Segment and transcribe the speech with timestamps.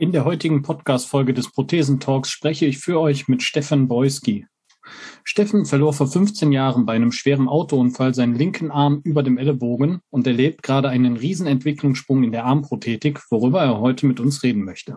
[0.00, 4.46] In der heutigen Podcast-Folge des Prothesentalks spreche ich für euch mit Steffen Boyski.
[5.24, 10.00] Steffen verlor vor 15 Jahren bei einem schweren Autounfall seinen linken Arm über dem Ellenbogen
[10.08, 14.64] und erlebt gerade einen riesen Entwicklungssprung in der Armprothetik, worüber er heute mit uns reden
[14.64, 14.96] möchte.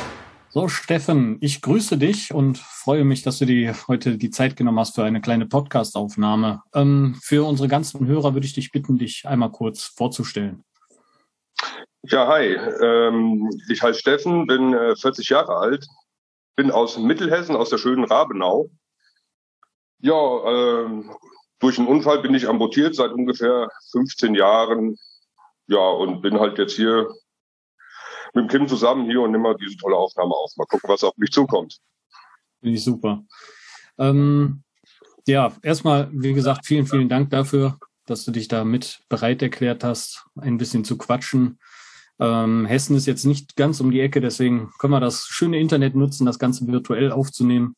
[0.53, 4.79] So, Steffen, ich grüße dich und freue mich, dass du dir heute die Zeit genommen
[4.79, 6.61] hast für eine kleine Podcast-Aufnahme.
[6.73, 10.65] Ähm, für unsere ganzen Hörer würde ich dich bitten, dich einmal kurz vorzustellen.
[12.03, 12.47] Ja, hi.
[12.83, 15.87] Ähm, ich heiße Steffen, bin äh, 40 Jahre alt,
[16.57, 18.69] bin aus Mittelhessen, aus der schönen Rabenau.
[19.99, 21.15] Ja, ähm,
[21.59, 24.97] durch einen Unfall bin ich amputiert seit ungefähr 15 Jahren.
[25.67, 27.07] Ja, und bin halt jetzt hier
[28.33, 30.51] mit dem Kim zusammen hier und nehmen wir diese tolle Aufnahme auf.
[30.57, 31.79] Mal gucken, was auf mich zukommt.
[32.59, 33.23] Finde ich super.
[33.97, 34.63] Ähm,
[35.27, 39.83] ja, erstmal, wie gesagt, vielen, vielen Dank dafür, dass du dich da mit bereit erklärt
[39.83, 41.59] hast, ein bisschen zu quatschen.
[42.19, 45.95] Ähm, Hessen ist jetzt nicht ganz um die Ecke, deswegen können wir das schöne Internet
[45.95, 47.75] nutzen, das Ganze virtuell aufzunehmen.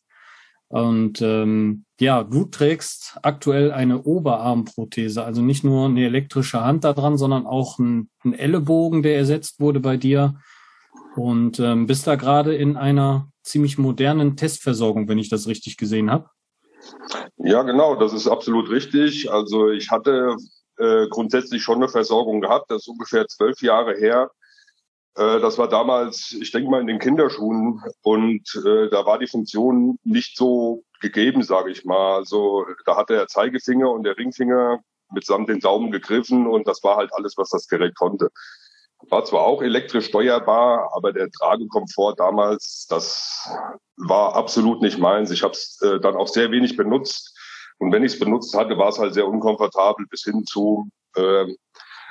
[0.74, 6.94] Und ähm, ja, du trägst aktuell eine Oberarmprothese, also nicht nur eine elektrische Hand da
[6.94, 10.34] dran, sondern auch ein, ein Ellenbogen, der ersetzt wurde bei dir.
[11.16, 16.10] Und ähm, bist da gerade in einer ziemlich modernen Testversorgung, wenn ich das richtig gesehen
[16.10, 16.28] habe.
[17.38, 19.32] Ja, genau, das ist absolut richtig.
[19.32, 20.36] Also ich hatte
[20.80, 24.32] äh, grundsätzlich schon eine Versorgung gehabt, das ist ungefähr zwölf Jahre her.
[25.16, 29.28] Äh, das war damals, ich denke mal, in den Kinderschuhen und äh, da war die
[29.28, 32.16] Funktion nicht so gegeben, sage ich mal.
[32.16, 34.80] Also da hat der Zeigefinger und der Ringfinger
[35.12, 38.30] mitsamt den Daumen gegriffen und das war halt alles, was das Gerät konnte.
[39.10, 43.50] War zwar auch elektrisch steuerbar, aber der Tragekomfort damals, das
[43.98, 45.30] war absolut nicht meins.
[45.30, 47.38] Ich habe es äh, dann auch sehr wenig benutzt.
[47.80, 51.46] Und wenn ich es benutzt hatte, war es halt sehr unkomfortabel bis hin zu äh,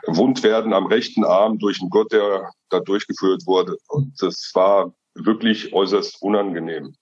[0.06, 3.76] Wundwerden am rechten Arm durch einen Gott, der da durchgeführt wurde.
[3.88, 6.94] Und das war wirklich äußerst unangenehm.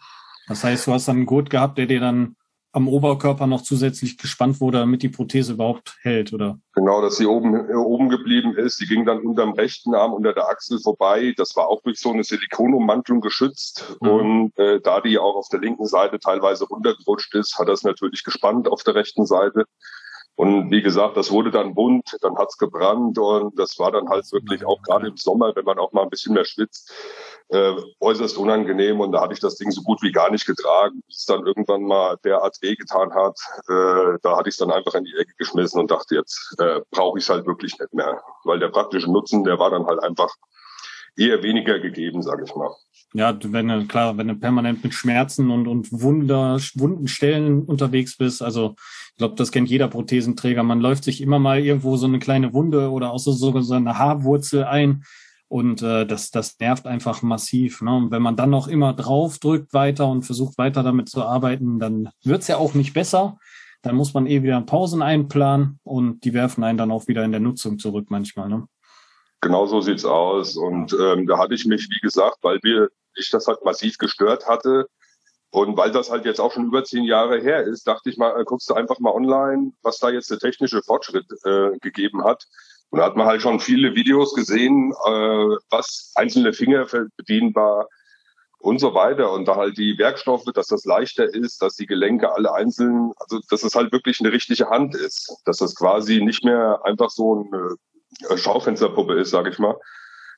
[0.48, 2.36] Das heißt, du hast dann einen Gurt gehabt, der dir dann
[2.72, 6.60] am Oberkörper noch zusätzlich gespannt wurde, damit die Prothese überhaupt hält, oder?
[6.74, 8.80] Genau, dass sie oben, oben geblieben ist.
[8.80, 11.34] Die ging dann unterm rechten Arm unter der Achsel vorbei.
[11.36, 13.96] Das war auch durch so eine Silikonummantelung geschützt.
[14.00, 14.08] Mhm.
[14.08, 18.22] Und äh, da die auch auf der linken Seite teilweise runtergerutscht ist, hat das natürlich
[18.22, 19.64] gespannt auf der rechten Seite.
[20.40, 24.24] Und wie gesagt, das wurde dann bunt, dann hat's gebrannt und das war dann halt
[24.32, 26.90] wirklich auch gerade im Sommer, wenn man auch mal ein bisschen mehr schwitzt,
[27.50, 29.00] äh, äußerst unangenehm.
[29.00, 31.02] Und da hatte ich das Ding so gut wie gar nicht getragen.
[31.06, 34.94] Bis es dann irgendwann mal derart wehgetan hat, äh, da hatte ich es dann einfach
[34.94, 38.22] in die Ecke geschmissen und dachte, jetzt äh, brauche ich es halt wirklich nicht mehr.
[38.44, 40.34] Weil der praktische Nutzen, der war dann halt einfach
[41.16, 42.70] eher weniger gegeben, sage ich mal.
[43.12, 48.16] Ja, wenn du, klar, wenn du permanent mit Schmerzen und, und Wunder, wunden Stellen unterwegs
[48.16, 48.76] bist, also
[49.20, 50.62] glaube, das kennt jeder Prothesenträger.
[50.62, 53.98] Man läuft sich immer mal irgendwo so eine kleine Wunde oder auch so, so eine
[53.98, 55.04] Haarwurzel ein
[55.46, 57.82] und äh, das, das nervt einfach massiv.
[57.82, 57.94] Ne?
[57.94, 61.78] Und wenn man dann noch immer drauf drückt weiter und versucht weiter damit zu arbeiten,
[61.78, 63.36] dann wird's ja auch nicht besser.
[63.82, 67.32] Dann muss man eh wieder Pausen einplanen und die werfen einen dann auch wieder in
[67.32, 68.48] der Nutzung zurück manchmal.
[68.48, 68.66] Ne?
[69.40, 70.56] Genau so sieht's aus.
[70.56, 74.46] Und ähm, da hatte ich mich, wie gesagt, weil wir ich das halt massiv gestört
[74.46, 74.86] hatte
[75.50, 78.40] und weil das halt jetzt auch schon über zehn Jahre her ist, dachte ich mal,
[78.40, 82.44] äh, guckst du einfach mal online, was da jetzt der technische Fortschritt äh, gegeben hat.
[82.90, 87.88] Und da hat man halt schon viele Videos gesehen, äh, was einzelne Finger bedienbar
[88.60, 89.32] und so weiter.
[89.32, 93.40] Und da halt die Werkstoffe, dass das leichter ist, dass die Gelenke alle einzeln, also
[93.50, 97.44] dass es halt wirklich eine richtige Hand ist, dass das quasi nicht mehr einfach so
[97.52, 97.76] eine
[98.28, 99.76] äh, Schaufensterpuppe ist, sage ich mal,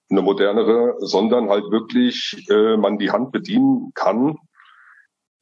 [0.08, 4.38] eine modernere, sondern halt wirklich äh, man die Hand bedienen kann,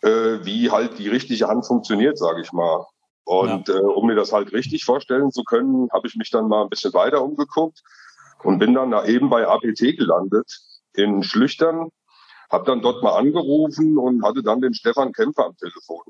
[0.02, 2.86] äh, wie halt die richtige Hand funktioniert, sage ich mal.
[3.24, 3.76] Und ja.
[3.76, 6.68] äh, um mir das halt richtig vorstellen zu können, habe ich mich dann mal ein
[6.68, 7.82] bisschen weiter umgeguckt
[8.42, 10.60] und bin dann da eben bei APT gelandet
[10.94, 11.90] in Schlüchtern,
[12.50, 16.02] habe dann dort mal angerufen und hatte dann den Stefan Kämpfer am Telefon.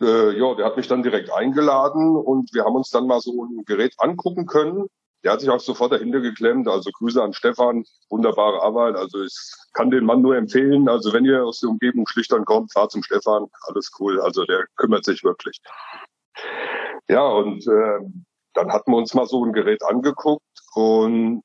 [0.00, 3.44] Äh, ja, der hat mich dann direkt eingeladen und wir haben uns dann mal so
[3.44, 4.88] ein Gerät angucken können
[5.24, 6.68] der hat sich auch sofort dahinter geklemmt.
[6.68, 8.94] Also Grüße an Stefan, wunderbare Arbeit.
[8.96, 9.34] Also ich
[9.72, 10.88] kann den Mann nur empfehlen.
[10.88, 14.20] Also wenn ihr aus der Umgebung schlichtern kommt, fahrt zum Stefan, alles cool.
[14.20, 15.60] Also der kümmert sich wirklich.
[17.08, 18.00] Ja, und äh,
[18.52, 20.44] dann hatten wir uns mal so ein Gerät angeguckt
[20.74, 21.42] und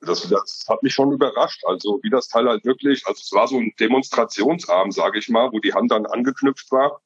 [0.00, 1.64] das, das hat mich schon überrascht.
[1.66, 5.50] Also wie das Teil halt wirklich, also es war so ein Demonstrationsarm, sage ich mal,
[5.50, 7.00] wo die Hand dann angeknüpft war.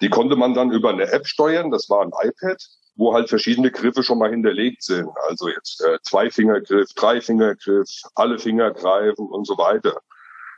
[0.00, 3.70] Die konnte man dann über eine App steuern, das war ein iPad, wo halt verschiedene
[3.70, 5.08] Griffe schon mal hinterlegt sind.
[5.28, 10.00] Also jetzt äh, Zwei-Fingergriff, Drei-Fingergriff, alle Finger greifen und so weiter.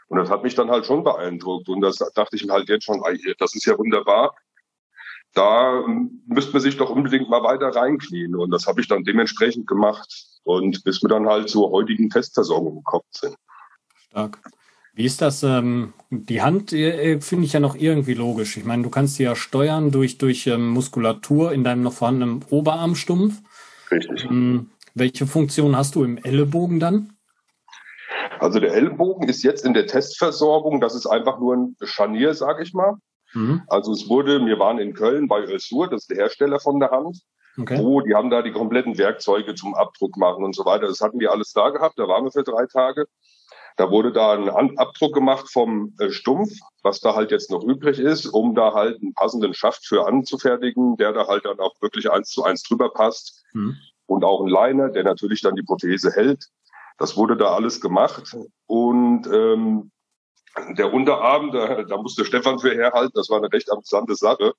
[0.08, 1.68] Und das hat mich dann halt schon beeindruckt.
[1.68, 3.02] Und das dachte ich mir halt jetzt schon,
[3.38, 4.34] das ist ja wunderbar
[5.34, 5.84] da
[6.26, 8.34] müsste man sich doch unbedingt mal weiter reinknien.
[8.36, 10.08] Und das habe ich dann dementsprechend gemacht.
[10.44, 13.36] Und bis wir dann halt zur heutigen Testversorgung gekommen sind.
[13.96, 14.38] Stark.
[14.94, 15.42] Wie ist das?
[15.42, 18.56] Ähm, die Hand äh, finde ich ja noch irgendwie logisch.
[18.56, 22.44] Ich meine, du kannst sie ja steuern durch, durch ähm, Muskulatur in deinem noch vorhandenen
[22.50, 23.42] Oberarmstumpf.
[23.90, 24.24] Richtig.
[24.24, 27.10] Ähm, welche Funktion hast du im Ellenbogen dann?
[28.38, 32.62] Also der Ellenbogen ist jetzt in der Testversorgung, das ist einfach nur ein Scharnier, sage
[32.62, 32.94] ich mal.
[33.32, 33.62] Mhm.
[33.66, 36.90] Also es wurde, wir waren in Köln bei Ösur, das ist der Hersteller von der
[36.90, 37.18] Hand.
[37.58, 37.78] Okay.
[37.78, 40.88] Wo, die haben da die kompletten Werkzeuge zum Abdruck machen und so weiter.
[40.88, 43.06] Das hatten wir alles da gehabt, da waren wir für drei Tage.
[43.76, 46.50] Da wurde da ein Abdruck gemacht vom äh, Stumpf,
[46.82, 50.96] was da halt jetzt noch übrig ist, um da halt einen passenden Schaft für anzufertigen,
[50.96, 53.44] der da halt dann auch wirklich eins zu eins drüber passt.
[53.52, 53.76] Mhm.
[54.06, 56.50] Und auch ein Liner, der natürlich dann die Prothese hält.
[56.98, 58.36] Das wurde da alles gemacht.
[58.66, 59.90] Und ähm,
[60.76, 64.52] der Unterarm, da, da musste Stefan für herhalten, das war eine recht amüsante Sache.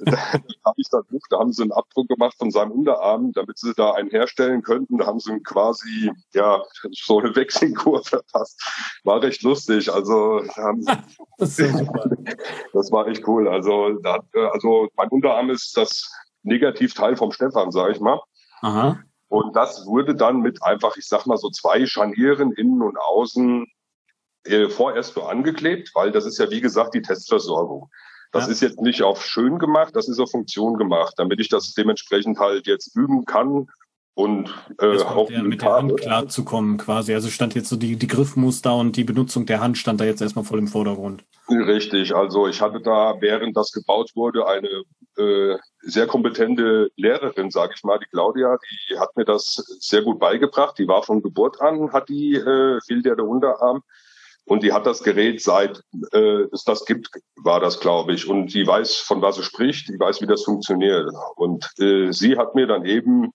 [0.04, 0.16] da
[0.64, 3.92] habe ich dann da haben sie einen Abdruck gemacht von seinem Unterarm, damit sie da
[3.92, 4.98] einen herstellen könnten.
[4.98, 6.62] Da haben sie quasi ja
[6.92, 8.60] so eine Wechselkur verpasst.
[9.04, 9.92] War recht lustig.
[9.92, 10.40] Also
[11.38, 13.48] das, das war echt cool.
[13.48, 14.20] Also da,
[14.52, 16.10] also mein Unterarm ist das
[16.42, 18.20] Negativteil vom Stefan, sage ich mal.
[18.60, 19.00] Aha.
[19.28, 23.66] Und das wurde dann mit einfach, ich sag mal so zwei Scharnieren innen und außen
[24.44, 27.90] äh, vorerst so angeklebt, weil das ist ja wie gesagt die Testversorgung.
[28.32, 28.52] Das ja.
[28.52, 32.38] ist jetzt nicht auf schön gemacht, das ist auf Funktion gemacht, damit ich das dementsprechend
[32.38, 33.66] halt jetzt üben kann
[34.16, 34.48] und
[34.80, 37.12] äh, auch der, mit der Hand klarzukommen quasi.
[37.12, 40.22] Also stand jetzt so die, die Griffmuster und die Benutzung der Hand stand da jetzt
[40.22, 41.22] erstmal voll im Vordergrund.
[41.50, 44.84] Richtig, also ich hatte da, während das gebaut wurde, eine
[45.18, 48.56] äh, sehr kompetente Lehrerin, sage ich mal, die Claudia,
[48.90, 50.78] die hat mir das sehr gut beigebracht.
[50.78, 53.82] Die war von Geburt an, hat die äh, viel der Unterarm
[54.46, 55.82] und die hat das Gerät seit
[56.12, 58.28] äh, es das gibt, war das, glaube ich.
[58.28, 61.10] Und die weiß, von was sie spricht, die weiß, wie das funktioniert.
[61.34, 63.32] Und äh, sie hat mir dann eben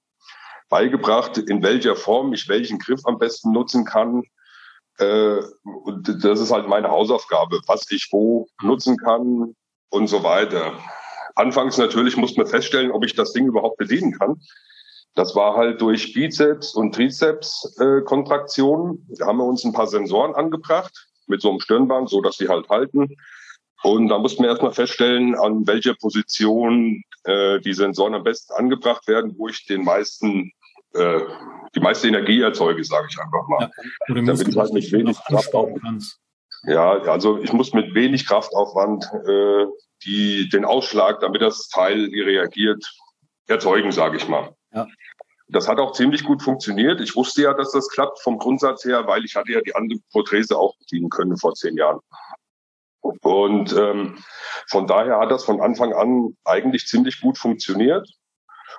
[0.69, 4.23] beigebracht, in welcher Form ich welchen Griff am besten nutzen kann.
[4.99, 9.53] Äh, und das ist halt meine Hausaufgabe, was ich wo nutzen kann
[9.89, 10.79] und so weiter.
[11.35, 14.41] Anfangs natürlich musste man feststellen, ob ich das Ding überhaupt bedienen kann.
[15.15, 19.05] Das war halt durch Bizeps und Trizeps äh, Kontraktionen.
[19.17, 22.47] Da haben wir uns ein paar Sensoren angebracht mit so einem Stirnband, so dass sie
[22.47, 23.15] halt halten.
[23.83, 29.07] Und da mussten wir erstmal feststellen, an welcher Position äh, die Sensoren am besten angebracht
[29.07, 30.51] werden, wo ich den meisten
[30.93, 31.21] äh,
[31.75, 33.71] die meiste Energie erzeuge, sage ich einfach mal.
[34.07, 36.17] Ja, damit ich halt mit wenig Kraftaufwand.
[36.63, 39.65] Ja, also ich muss mit wenig Kraftaufwand äh,
[40.05, 42.83] die den Ausschlag, damit das Teil reagiert,
[43.47, 44.55] erzeugen, sage ich mal.
[44.73, 44.87] Ja.
[45.47, 47.01] Das hat auch ziemlich gut funktioniert.
[47.01, 49.99] Ich wusste ja, dass das klappt vom Grundsatz her, weil ich hatte ja die andere
[50.11, 51.99] Prothese auch bedienen können vor zehn Jahren.
[53.01, 54.17] Und ähm,
[54.69, 58.07] von daher hat das von Anfang an eigentlich ziemlich gut funktioniert.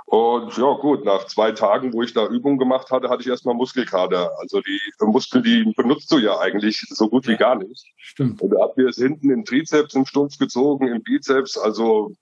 [0.07, 3.55] Und ja gut, nach zwei Tagen, wo ich da Übungen gemacht hatte, hatte ich erstmal
[3.55, 4.31] Muskelkater.
[4.39, 7.87] Also die Muskeln, die benutzt du ja eigentlich so gut wie gar nicht.
[7.97, 8.43] Stimmt.
[8.43, 11.57] Und da hat mir es hinten im Trizeps im Stumpf gezogen, im Bizeps.
[11.57, 12.13] Also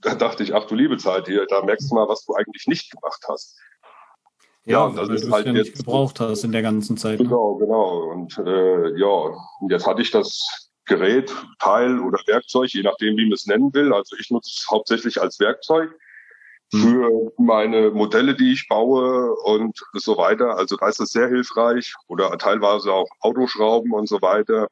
[0.00, 2.66] da dachte ich, ach du liebe Zeit hier, da merkst du mal, was du eigentlich
[2.66, 3.58] nicht gemacht hast.
[4.64, 7.18] Ja, ja das ist halt ja jetzt gebraucht hast in der ganzen Zeit.
[7.18, 7.24] Ne?
[7.24, 7.64] Genau, ne?
[7.64, 8.10] genau.
[8.10, 9.34] Und äh, ja,
[9.68, 13.92] jetzt hatte ich das Gerät, Teil oder Werkzeug, je nachdem, wie man es nennen will.
[13.92, 15.90] Also ich nutze es hauptsächlich als Werkzeug
[16.72, 16.80] hm.
[16.80, 20.56] für meine Modelle, die ich baue und so weiter.
[20.56, 24.68] Also da ist es sehr hilfreich oder teilweise auch Autoschrauben und so weiter.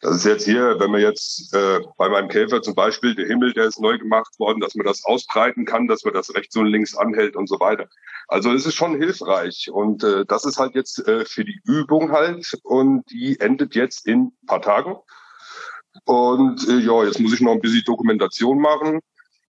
[0.00, 3.52] Das ist jetzt hier, wenn man jetzt äh, bei meinem Käfer zum Beispiel, der Himmel,
[3.52, 6.66] der ist neu gemacht worden, dass man das ausbreiten kann, dass man das rechts und
[6.66, 7.88] links anhält und so weiter.
[8.28, 12.12] Also es ist schon hilfreich und äh, das ist halt jetzt äh, für die Übung
[12.12, 14.96] halt und die endet jetzt in paar Tagen.
[16.04, 19.00] Und äh, ja, jetzt muss ich noch ein bisschen Dokumentation machen.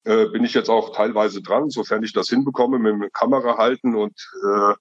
[0.05, 3.95] Äh, bin ich jetzt auch teilweise dran, sofern ich das hinbekomme, mit der Kamera halten
[3.95, 4.13] und
[4.43, 4.73] äh,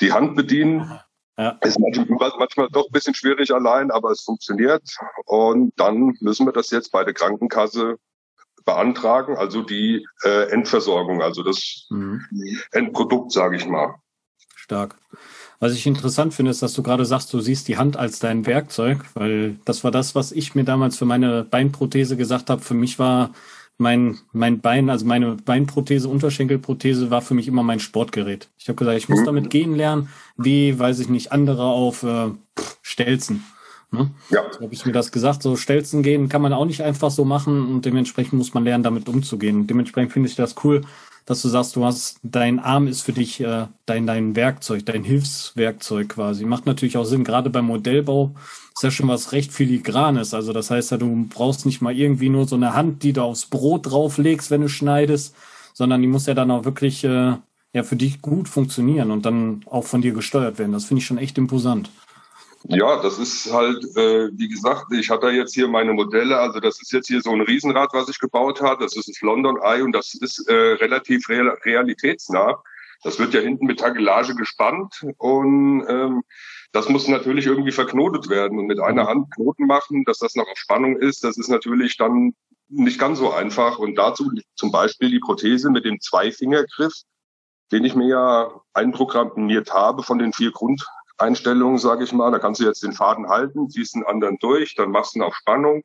[0.00, 1.00] die Hand bedienen.
[1.38, 1.56] Ja.
[1.62, 4.82] Ist manchmal, doch ein bisschen schwierig allein, aber es funktioniert.
[5.24, 7.96] Und dann müssen wir das jetzt bei der Krankenkasse
[8.64, 12.22] beantragen, also die äh, Endversorgung, also das mhm.
[12.72, 13.94] Endprodukt, sage ich mal.
[14.56, 14.96] Stark.
[15.60, 18.44] Was ich interessant finde, ist, dass du gerade sagst, du siehst die Hand als dein
[18.44, 22.62] Werkzeug, weil das war das, was ich mir damals für meine Beinprothese gesagt habe.
[22.62, 23.30] Für mich war
[23.78, 28.48] mein, mein Bein, also meine Beinprothese, Unterschenkelprothese war für mich immer mein Sportgerät.
[28.58, 29.26] Ich habe gesagt, ich muss mhm.
[29.26, 32.30] damit gehen lernen, wie, weiß ich nicht, andere auf äh,
[32.82, 33.44] Stelzen.
[33.90, 34.10] Ne?
[34.30, 34.42] Ja.
[34.52, 35.42] So habe ich mir das gesagt.
[35.42, 38.84] So Stelzen gehen kann man auch nicht einfach so machen und dementsprechend muss man lernen,
[38.84, 39.66] damit umzugehen.
[39.66, 40.82] Dementsprechend finde ich das cool,
[41.28, 45.04] dass du sagst, du hast, dein Arm ist für dich äh, dein, dein Werkzeug, dein
[45.04, 46.46] Hilfswerkzeug quasi.
[46.46, 48.34] Macht natürlich auch Sinn, gerade beim Modellbau
[48.74, 50.32] ist ja schon was recht filigranes.
[50.32, 53.20] Also das heißt ja, du brauchst nicht mal irgendwie nur so eine Hand, die du
[53.20, 55.34] aufs Brot drauflegst, wenn du schneidest,
[55.74, 57.34] sondern die muss ja dann auch wirklich äh,
[57.74, 60.72] ja für dich gut funktionieren und dann auch von dir gesteuert werden.
[60.72, 61.90] Das finde ich schon echt imposant.
[62.70, 66.78] Ja, das ist halt, äh, wie gesagt, ich hatte jetzt hier meine Modelle, also das
[66.82, 68.84] ist jetzt hier so ein Riesenrad, was ich gebaut habe.
[68.84, 72.62] Das ist das London Eye und das ist äh, relativ real, realitätsnah.
[73.02, 76.22] Das wird ja hinten mit Tagelage gespannt und ähm,
[76.72, 80.46] das muss natürlich irgendwie verknotet werden und mit einer Hand Knoten machen, dass das noch
[80.46, 82.34] auf Spannung ist, das ist natürlich dann
[82.68, 83.78] nicht ganz so einfach.
[83.78, 86.92] Und dazu zum Beispiel die Prothese mit dem Zweifingergriff,
[87.72, 90.86] den ich mir ja einprogrammiert habe von den vier Grund
[91.18, 92.30] Einstellungen, sage ich mal.
[92.30, 95.22] Da kannst du jetzt den Faden halten, ziehst den anderen durch, dann machst du ihn
[95.22, 95.82] auf Spannung,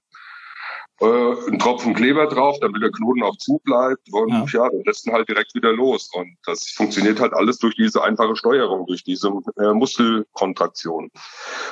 [1.02, 4.84] äh, einen Tropfen Kleber drauf, damit der Knoten auch zu bleibt und ja, ja dann
[4.86, 6.10] lässt ihn halt direkt wieder los.
[6.14, 11.10] Und das funktioniert halt alles durch diese einfache Steuerung, durch diese äh, Muskelkontraktion.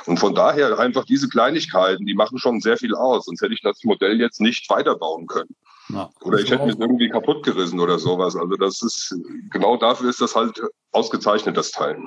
[0.06, 3.26] Und von daher einfach diese Kleinigkeiten, die machen schon sehr viel aus.
[3.26, 5.54] Sonst hätte ich das Modell jetzt nicht weiterbauen können.
[5.88, 8.36] Ja, oder ich hätte mich irgendwie kaputt gerissen oder sowas.
[8.36, 9.14] Also das ist
[9.50, 10.60] genau dafür ist das halt
[10.92, 11.98] ausgezeichnet, das Teil.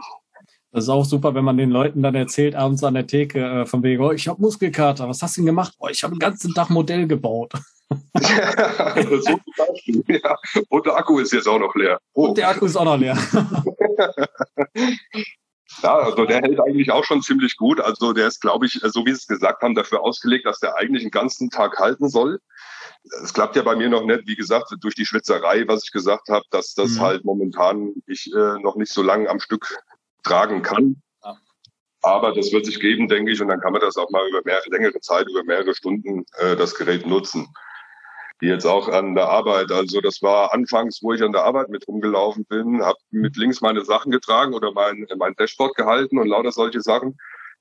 [0.75, 3.65] Das ist auch super, wenn man den Leuten dann erzählt, abends an der Theke, äh,
[3.65, 5.74] von wegen, oh, ich habe Muskelkater, was hast du denn gemacht?
[5.79, 7.53] Oh, ich habe den ganzen Tag Modell gebaut.
[8.20, 10.36] ja, so zum Beispiel, ja.
[10.67, 11.98] Und der Akku ist jetzt auch noch leer.
[12.12, 12.25] Oh.
[12.25, 13.17] Und der Akku ist auch noch leer.
[15.84, 17.82] Ja, also der hält eigentlich auch schon ziemlich gut.
[17.82, 20.77] Also der ist, glaube ich, so wie Sie es gesagt haben, dafür ausgelegt, dass der
[20.77, 22.39] eigentlich den ganzen Tag halten soll.
[23.22, 26.29] Es klappt ja bei mir noch nicht, wie gesagt, durch die Schwitzerei, was ich gesagt
[26.29, 27.01] habe, dass das mhm.
[27.01, 29.67] halt momentan ich äh, noch nicht so lange am Stück
[30.25, 31.01] tragen kann.
[32.01, 34.41] Aber das wird sich geben, denke ich, und dann kann man das auch mal über
[34.46, 37.48] mehrere, längere Zeit, über mehrere Stunden äh, das Gerät nutzen.
[38.39, 39.72] Wie jetzt auch an der Arbeit.
[39.72, 43.62] Also das war anfangs, wo ich an der Arbeit mit rumgelaufen bin, habe mit links
[43.62, 47.17] meine Sachen getragen oder mein, mein Dashboard gehalten und lauter solche Sachen.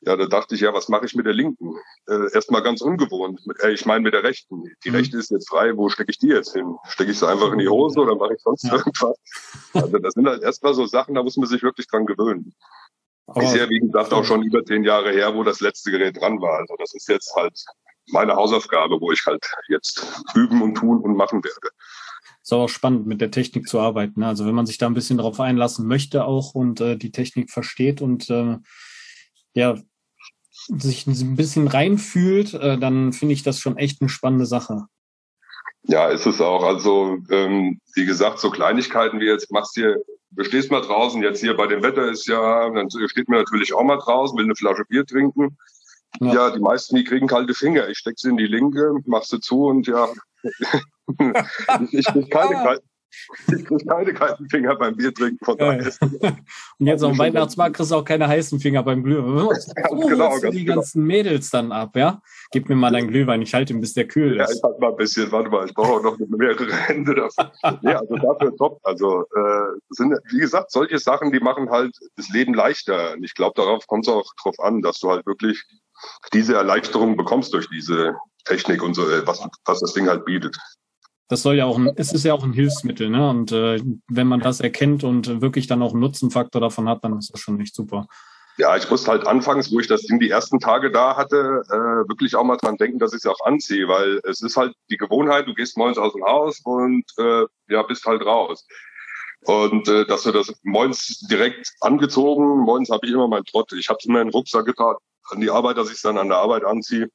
[0.07, 1.75] Ja, da dachte ich, ja, was mache ich mit der linken?
[2.07, 3.41] Äh, Erstmal ganz ungewohnt.
[3.63, 4.65] Äh, ich meine mit der rechten.
[4.85, 4.97] Die mhm.
[4.97, 6.77] rechte ist jetzt frei, wo stecke ich die jetzt hin?
[6.89, 8.75] Stecke ich sie einfach in die Hose oder mache ich sonst ja.
[8.75, 9.17] irgendwas?
[9.73, 12.55] Also das sind halt erstmal so Sachen, da muss man sich wirklich dran gewöhnen.
[13.27, 16.21] Aber ist ja, wie gesagt, auch schon über zehn Jahre her, wo das letzte Gerät
[16.21, 16.59] dran war.
[16.59, 17.59] Also das ist jetzt halt
[18.09, 21.71] meine Hausaufgabe, wo ich halt jetzt üben und tun und machen werde.
[22.43, 24.21] Ist auch spannend, mit der Technik zu arbeiten.
[24.21, 24.27] Ne?
[24.27, 27.51] Also wenn man sich da ein bisschen drauf einlassen möchte auch und äh, die Technik
[27.51, 28.59] versteht und äh,
[29.55, 29.79] ja,
[30.69, 34.87] sich ein bisschen reinfühlt, äh, dann finde ich das schon echt eine spannende Sache.
[35.83, 36.65] Ja, ist es auch.
[36.65, 39.97] Also, ähm, wie gesagt, so Kleinigkeiten wie jetzt machst dir,
[40.31, 43.75] du stehst mal draußen, jetzt hier bei dem Wetter ist ja, dann steht mir natürlich
[43.75, 45.57] auch mal draußen, will eine Flasche Bier trinken.
[46.21, 47.89] Ja, ja die meisten, die kriegen kalte Finger.
[47.89, 50.09] Ich steck sie in die linke, mach sie zu und ja,
[50.43, 50.69] ich,
[51.93, 52.89] ich krieg keine kalten
[53.49, 55.45] ich kriege keine kalten Finger beim Bier trinken.
[55.45, 55.93] Von daher
[56.79, 59.35] Und jetzt am Weihnachtsmarkt kriegst du auch keine heißen Finger beim Glühwein.
[59.91, 60.77] Oh, genau, die genau.
[60.77, 62.21] ganzen Mädels dann ab, ja?
[62.53, 64.49] Gib mir mal deinen Glühwein, ich halte ihn, bis der kühl ist.
[64.49, 67.53] Ja, ich halte mal ein bisschen, warte mal, ich brauche auch noch mehrere Hände dafür.
[67.83, 68.81] ja, also dafür top.
[68.83, 73.13] Also äh, sind, wie gesagt, solche Sachen, die machen halt das Leben leichter.
[73.13, 75.63] Und ich glaube, darauf kommt es auch drauf an, dass du halt wirklich
[76.33, 80.57] diese Erleichterung bekommst durch diese Technik und so, was, was das Ding halt bietet
[81.29, 83.29] das soll ja auch ein, es ist ja auch ein Hilfsmittel, ne?
[83.29, 87.19] Und äh, wenn man das erkennt und wirklich dann auch einen Nutzenfaktor davon hat, dann
[87.19, 88.07] ist das schon echt super.
[88.57, 92.09] Ja, ich musste halt anfangs, wo ich das Ding die ersten Tage da hatte, äh,
[92.09, 94.97] wirklich auch mal dran denken, dass ich es auch anziehe, weil es ist halt die
[94.97, 98.65] Gewohnheit, du gehst morgens aus dem Haus und äh, ja, bist halt raus.
[99.45, 103.89] Und äh, dass du das morgens direkt angezogen, morgens habe ich immer meinen Trott, ich
[103.89, 104.95] habe es immer in den Rucksack getan,
[105.31, 107.09] an die Arbeit, dass ich es dann an der Arbeit anziehe.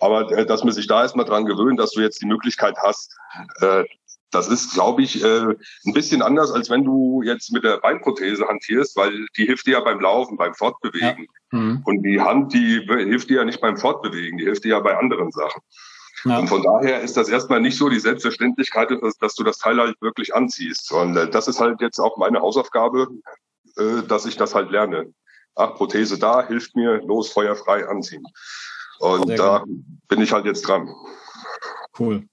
[0.00, 3.16] Aber äh, dass man sich da erstmal dran gewöhnt, dass du jetzt die Möglichkeit hast,
[3.60, 3.84] äh,
[4.30, 8.46] das ist, glaube ich, äh, ein bisschen anders, als wenn du jetzt mit der Beinprothese
[8.46, 11.26] hantierst, weil die hilft dir ja beim Laufen, beim Fortbewegen.
[11.52, 11.58] Ja.
[11.58, 11.82] Mhm.
[11.84, 14.96] Und die Hand, die hilft dir ja nicht beim Fortbewegen, die hilft dir ja bei
[14.96, 15.60] anderen Sachen.
[16.24, 16.38] Ja.
[16.38, 19.78] Und von daher ist das erstmal nicht so die Selbstverständlichkeit, dass, dass du das Teil
[19.78, 20.92] halt wirklich anziehst.
[20.92, 23.08] Und äh, das ist halt jetzt auch meine Hausaufgabe,
[23.76, 25.12] äh, dass ich das halt lerne.
[25.56, 28.24] Ach, Prothese da, hilft mir, los, feuerfrei anziehen.
[29.00, 29.84] Und Sehr da gut.
[30.08, 30.94] bin ich halt jetzt dran.
[31.98, 32.24] Cool.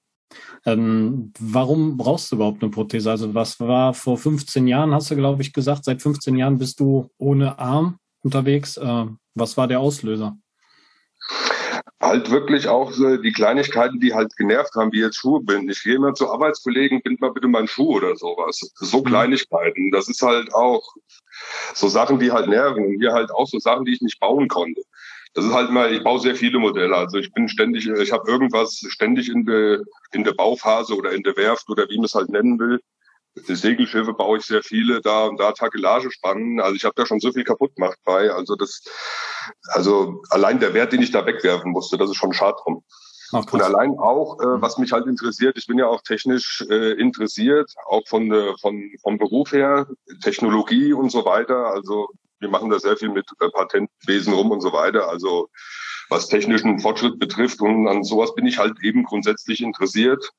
[0.66, 3.10] Ähm, warum brauchst du überhaupt eine Prothese?
[3.10, 6.80] Also was war vor 15 Jahren, hast du, glaube ich, gesagt, seit 15 Jahren bist
[6.80, 8.78] du ohne Arm unterwegs.
[8.78, 10.38] Äh, was war der Auslöser?
[12.00, 15.70] halt wirklich auch so die Kleinigkeiten, die halt genervt haben, wie jetzt Schuhe binden.
[15.70, 18.72] Ich gehe immer zu Arbeitskollegen, bind mal bitte meinen Schuh oder sowas.
[18.76, 19.06] So mhm.
[19.06, 19.92] Kleinigkeiten.
[19.92, 20.84] Das ist halt auch
[21.74, 22.86] so Sachen, die halt nerven.
[22.86, 24.82] Und hier halt auch so Sachen, die ich nicht bauen konnte.
[25.38, 26.96] Das ist halt mal, ich baue sehr viele Modelle.
[26.96, 31.22] Also ich bin ständig, ich habe irgendwas ständig in der in der Bauphase oder in
[31.22, 32.82] der Werft oder wie man es halt nennen will.
[33.48, 36.60] Die Segelschiffe baue ich sehr viele, da und da Takelage spannen.
[36.60, 38.32] Also ich habe da schon so viel kaputt gemacht bei.
[38.32, 38.82] Also das,
[39.68, 42.84] also allein der Wert, den ich da wegwerfen musste, das ist schon schade drum.
[43.32, 44.62] Ach, und allein auch, äh, mhm.
[44.64, 48.90] was mich halt interessiert, ich bin ja auch technisch äh, interessiert, auch von, äh, von
[49.04, 49.86] vom Beruf her,
[50.24, 51.68] Technologie und so weiter.
[51.68, 52.08] Also
[52.40, 55.10] wir machen da sehr viel mit äh, Patentwesen rum und so weiter.
[55.10, 55.50] Also
[56.10, 60.32] was technischen Fortschritt betrifft und an sowas bin ich halt eben grundsätzlich interessiert.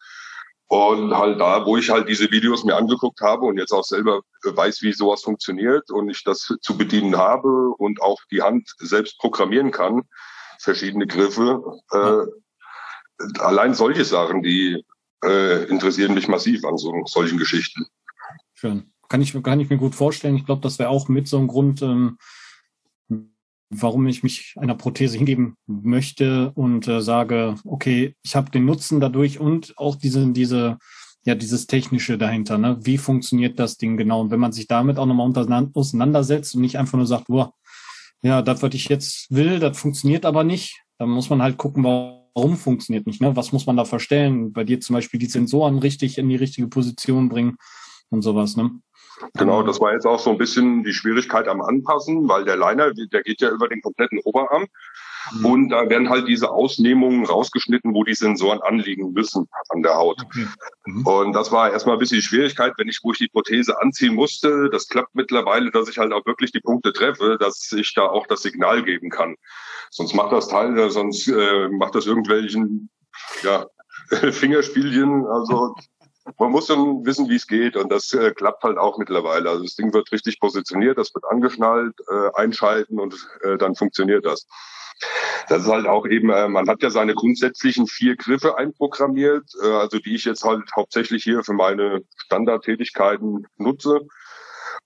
[0.70, 4.20] Und halt da, wo ich halt diese Videos mir angeguckt habe und jetzt auch selber
[4.42, 9.18] weiß, wie sowas funktioniert und ich das zu bedienen habe und auch die Hand selbst
[9.18, 10.02] programmieren kann,
[10.60, 12.26] verschiedene Griffe, äh,
[13.38, 14.84] allein solche Sachen, die
[15.24, 17.86] äh, interessieren mich massiv an so solchen Geschichten.
[18.52, 18.92] Schön.
[19.08, 20.36] Kann ich, kann ich mir gut vorstellen.
[20.36, 22.18] Ich glaube, das wäre auch mit so einem Grund, ähm,
[23.70, 29.00] warum ich mich einer Prothese hingeben möchte und äh, sage, okay, ich habe den Nutzen
[29.00, 30.78] dadurch und auch diese, diese,
[31.24, 32.78] ja, dieses Technische dahinter, ne?
[32.80, 34.20] Wie funktioniert das Ding genau?
[34.22, 35.32] Und wenn man sich damit auch nochmal
[35.74, 37.52] auseinandersetzt und nicht einfach nur sagt, boah,
[38.22, 41.84] ja, das, was ich jetzt will, das funktioniert aber nicht, dann muss man halt gucken,
[41.84, 43.36] warum funktioniert nicht, ne?
[43.36, 44.52] Was muss man da verstellen?
[44.52, 47.56] Bei dir zum Beispiel die Sensoren richtig in die richtige Position bringen
[48.08, 48.70] und sowas, ne?
[49.34, 52.92] Genau, das war jetzt auch so ein bisschen die Schwierigkeit am Anpassen, weil der Liner,
[52.92, 54.66] der geht ja über den kompletten Oberarm.
[55.32, 55.44] Mhm.
[55.44, 60.22] Und da werden halt diese Ausnehmungen rausgeschnitten, wo die Sensoren anliegen müssen an der Haut.
[60.24, 60.46] Okay.
[60.86, 61.06] Mhm.
[61.06, 64.14] Und das war erstmal ein bisschen die Schwierigkeit, wenn ich, wo ich die Prothese anziehen
[64.14, 64.68] musste.
[64.70, 68.26] Das klappt mittlerweile, dass ich halt auch wirklich die Punkte treffe, dass ich da auch
[68.26, 69.36] das Signal geben kann.
[69.90, 72.90] Sonst macht das Teil, sonst äh, macht das irgendwelchen,
[73.42, 73.66] ja,
[74.30, 75.26] Fingerspielchen.
[75.26, 75.74] Also
[76.38, 79.50] man muss dann wissen, wie es geht und das äh, klappt halt auch mittlerweile.
[79.50, 84.26] Also das Ding wird richtig positioniert, das wird angeschnallt, äh, einschalten und äh, dann funktioniert
[84.26, 84.46] das.
[85.48, 89.68] Das ist halt auch eben, äh, man hat ja seine grundsätzlichen vier Griffe einprogrammiert, äh,
[89.68, 94.00] also die ich jetzt halt hauptsächlich hier für meine Standardtätigkeiten nutze.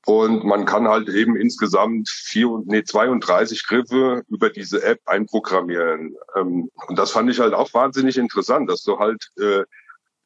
[0.05, 6.17] Und man kann halt eben insgesamt vier und nee, 32 Griffe über diese App einprogrammieren.
[6.37, 9.63] Ähm, und das fand ich halt auch wahnsinnig interessant, dass du halt äh,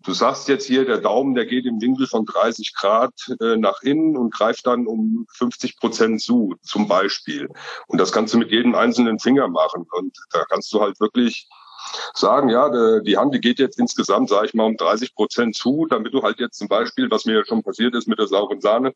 [0.06, 3.82] Du sagst jetzt hier, der Daumen, der geht im Winkel von 30 Grad äh, nach
[3.82, 7.48] innen und greift dann um 50 Prozent zu, zum Beispiel.
[7.88, 9.84] Und das kannst du mit jedem einzelnen Finger machen.
[9.90, 11.48] Und da kannst du halt wirklich
[12.14, 15.86] sagen, ja, die Hand, die geht jetzt insgesamt, sage ich mal, um 30 Prozent zu,
[15.90, 18.60] damit du halt jetzt zum Beispiel, was mir ja schon passiert ist mit der sauren
[18.60, 18.92] Sahne,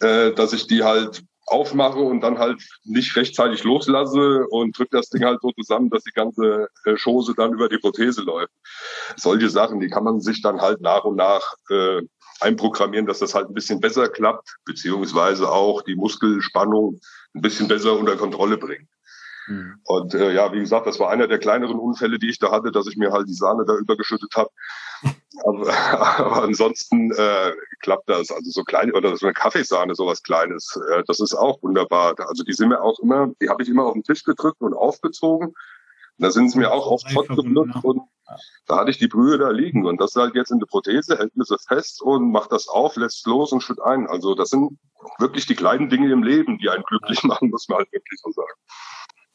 [0.00, 5.10] äh, dass ich die halt aufmache und dann halt nicht rechtzeitig loslasse und drücke das
[5.10, 8.52] Ding halt so zusammen, dass die ganze äh, Chose dann über die Prothese läuft.
[9.16, 12.02] Solche Sachen, die kann man sich dann halt nach und nach äh,
[12.40, 17.00] einprogrammieren, dass das halt ein bisschen besser klappt, beziehungsweise auch die Muskelspannung
[17.34, 18.88] ein bisschen besser unter Kontrolle bringt.
[19.46, 19.80] Mhm.
[19.84, 22.72] Und äh, ja, wie gesagt, das war einer der kleineren Unfälle, die ich da hatte,
[22.72, 24.50] dass ich mir halt die Sahne da übergeschüttet habe.
[25.42, 25.68] Aber,
[26.18, 28.30] aber ansonsten äh, klappt das.
[28.30, 32.14] Also so klein oder so eine Kaffeesahne, sowas Kleines, äh, das ist auch wunderbar.
[32.28, 34.74] Also die sind mir auch immer, die habe ich immer auf den Tisch gedrückt und
[34.74, 35.48] aufgezogen.
[35.48, 35.54] Und
[36.18, 38.02] da sind sie mir auch aufs Pott geblüht und
[38.66, 41.36] da hatte ich die Brühe da liegen und das halt jetzt in der Prothese, hält
[41.36, 44.06] mir sie fest und macht das auf, lässt los und schütt ein.
[44.06, 44.78] Also das sind
[45.18, 48.30] wirklich die kleinen Dinge im Leben, die einen glücklich machen, muss man halt wirklich so
[48.30, 48.58] sagen.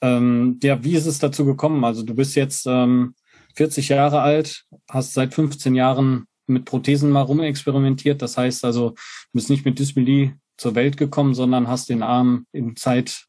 [0.01, 1.83] Ähm, ja, wie ist es dazu gekommen?
[1.83, 3.13] Also du bist jetzt ähm,
[3.55, 8.21] 40 Jahre alt, hast seit 15 Jahren mit Prothesen mal rumexperimentiert.
[8.21, 8.95] Das heißt also, du
[9.33, 13.25] bist nicht mit Dysmelie zur Welt gekommen, sondern hast den Arm in Zeit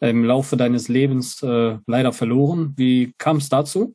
[0.00, 2.74] äh, im Laufe deines Lebens äh, leider verloren.
[2.76, 3.94] Wie kam es dazu?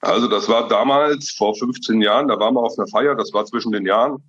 [0.00, 3.44] Also das war damals vor 15 Jahren, da waren wir auf einer Feier, das war
[3.46, 4.22] zwischen den Jahren.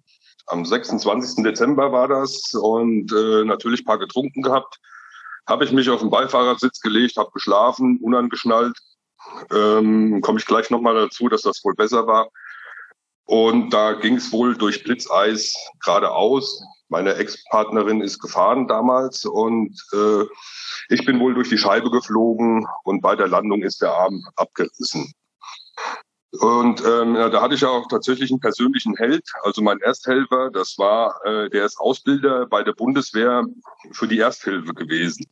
[0.47, 1.43] Am 26.
[1.43, 4.79] Dezember war das und äh, natürlich paar getrunken gehabt
[5.47, 8.77] habe ich mich auf den Beifahrersitz gelegt, habe geschlafen, unangeschnallt.
[9.53, 12.29] Ähm, Komme ich gleich nochmal dazu, dass das wohl besser war.
[13.25, 16.63] Und da ging es wohl durch Blitzeis geradeaus.
[16.87, 20.23] Meine Ex-Partnerin ist gefahren damals und äh,
[20.87, 25.13] ich bin wohl durch die Scheibe geflogen und bei der Landung ist der Arm abgerissen.
[26.31, 30.51] Und ähm, ja, da hatte ich ja auch tatsächlich einen persönlichen Held, also mein Ersthelfer,
[30.51, 33.45] das war, äh, der ist Ausbilder bei der Bundeswehr
[33.91, 35.25] für die Ersthilfe gewesen.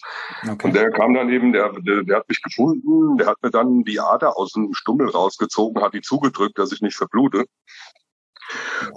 [0.44, 0.68] Okay.
[0.68, 3.84] Und der kam dann eben, der, der, der hat mich gefunden, der hat mir dann
[3.84, 7.44] die Ader aus dem Stummel rausgezogen, hat die zugedrückt, dass ich nicht verblute.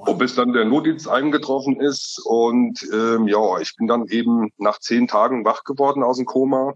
[0.06, 4.78] Und bis dann der Notdienst eingetroffen ist und ähm, ja, ich bin dann eben nach
[4.78, 6.74] zehn Tagen wach geworden aus dem Koma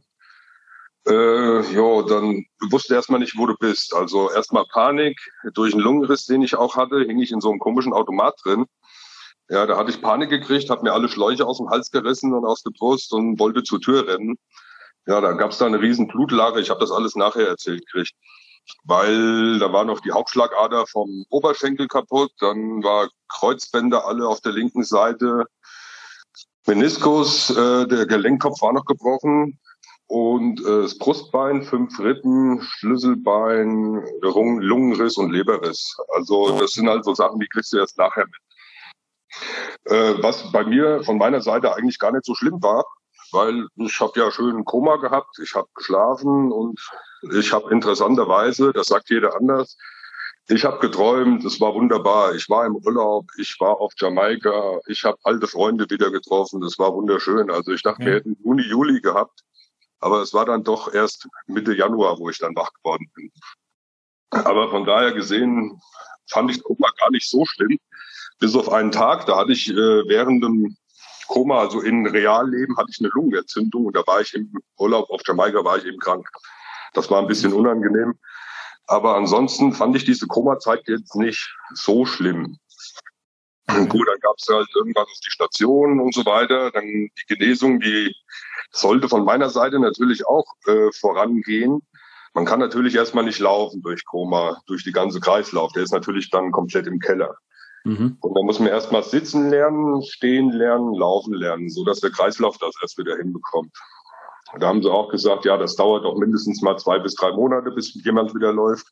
[1.06, 3.94] Äh, ja, dann wusste erstmal nicht, wo du bist.
[3.94, 5.18] Also erstmal Panik.
[5.54, 8.66] Durch einen Lungenriss, den ich auch hatte, hing ich in so einem komischen Automat drin.
[9.48, 12.44] Ja, da hatte ich Panik gekriegt, habe mir alle Schläuche aus dem Hals gerissen und
[12.44, 14.36] aus der Brust und wollte zur Tür rennen.
[15.06, 16.60] Ja, da gab's da eine riesen Blutlache.
[16.60, 18.12] Ich habe das alles nachher erzählt gekriegt.
[18.84, 24.52] Weil da war noch die Hauptschlagader vom Oberschenkel kaputt, dann war Kreuzbänder alle auf der
[24.52, 25.46] linken Seite,
[26.66, 29.58] Meniskus, äh, der Gelenkkopf war noch gebrochen
[30.12, 35.96] und äh, das Brustbein, fünf Rippen, Schlüsselbein, Lungenriss und Leberriss.
[36.14, 39.90] Also das sind halt so Sachen, die kriegst du erst nachher mit.
[39.90, 42.84] Äh, was bei mir von meiner Seite eigentlich gar nicht so schlimm war,
[43.32, 46.78] weil ich habe ja schön ein Koma gehabt, ich habe geschlafen und
[47.32, 49.78] ich habe interessanterweise, das sagt jeder anders,
[50.48, 52.34] ich habe geträumt, es war wunderbar.
[52.34, 56.78] Ich war im Urlaub, ich war auf Jamaika, ich habe alte Freunde wieder getroffen, das
[56.78, 57.50] war wunderschön.
[57.50, 59.42] Also ich dachte, wir hätten Juni, Juli gehabt,
[60.02, 63.32] aber es war dann doch erst Mitte Januar, wo ich dann wach geworden bin.
[64.30, 65.80] Aber von daher gesehen
[66.28, 67.78] fand ich Koma gar nicht so schlimm.
[68.38, 70.76] Bis auf einen Tag, da hatte ich äh, während dem
[71.28, 75.20] Koma, also in Realleben, hatte ich eine Lungenentzündung und da war ich im Urlaub auf
[75.26, 76.28] Jamaika, war ich eben krank.
[76.94, 78.18] Das war ein bisschen unangenehm.
[78.86, 82.58] Aber ansonsten fand ich diese Koma-Zeit jetzt nicht so schlimm.
[83.66, 86.72] Gut, dann gab es halt irgendwann die Station und so weiter.
[86.72, 88.14] Dann die Genesung, die
[88.72, 91.82] sollte von meiner Seite natürlich auch äh, vorangehen.
[92.34, 95.72] Man kann natürlich erstmal nicht laufen durch Koma, durch die ganze Kreislauf.
[95.72, 97.36] Der ist natürlich dann komplett im Keller.
[97.84, 98.16] Mhm.
[98.20, 102.56] Und dann muss man erstmal sitzen lernen, stehen lernen, laufen lernen, so dass der Kreislauf
[102.58, 103.72] das erst wieder hinbekommt.
[104.58, 107.70] Da haben sie auch gesagt, ja, das dauert auch mindestens mal zwei bis drei Monate,
[107.70, 108.86] bis jemand wieder läuft.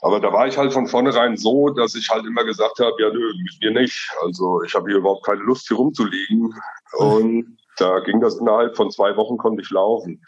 [0.00, 3.10] Aber da war ich halt von vornherein so, dass ich halt immer gesagt habe, ja,
[3.10, 4.10] nö, mit mir nicht.
[4.22, 6.52] Also ich habe hier überhaupt keine Lust, hier rumzuliegen.
[6.94, 10.24] Und da ging das innerhalb von zwei Wochen, konnte ich laufen.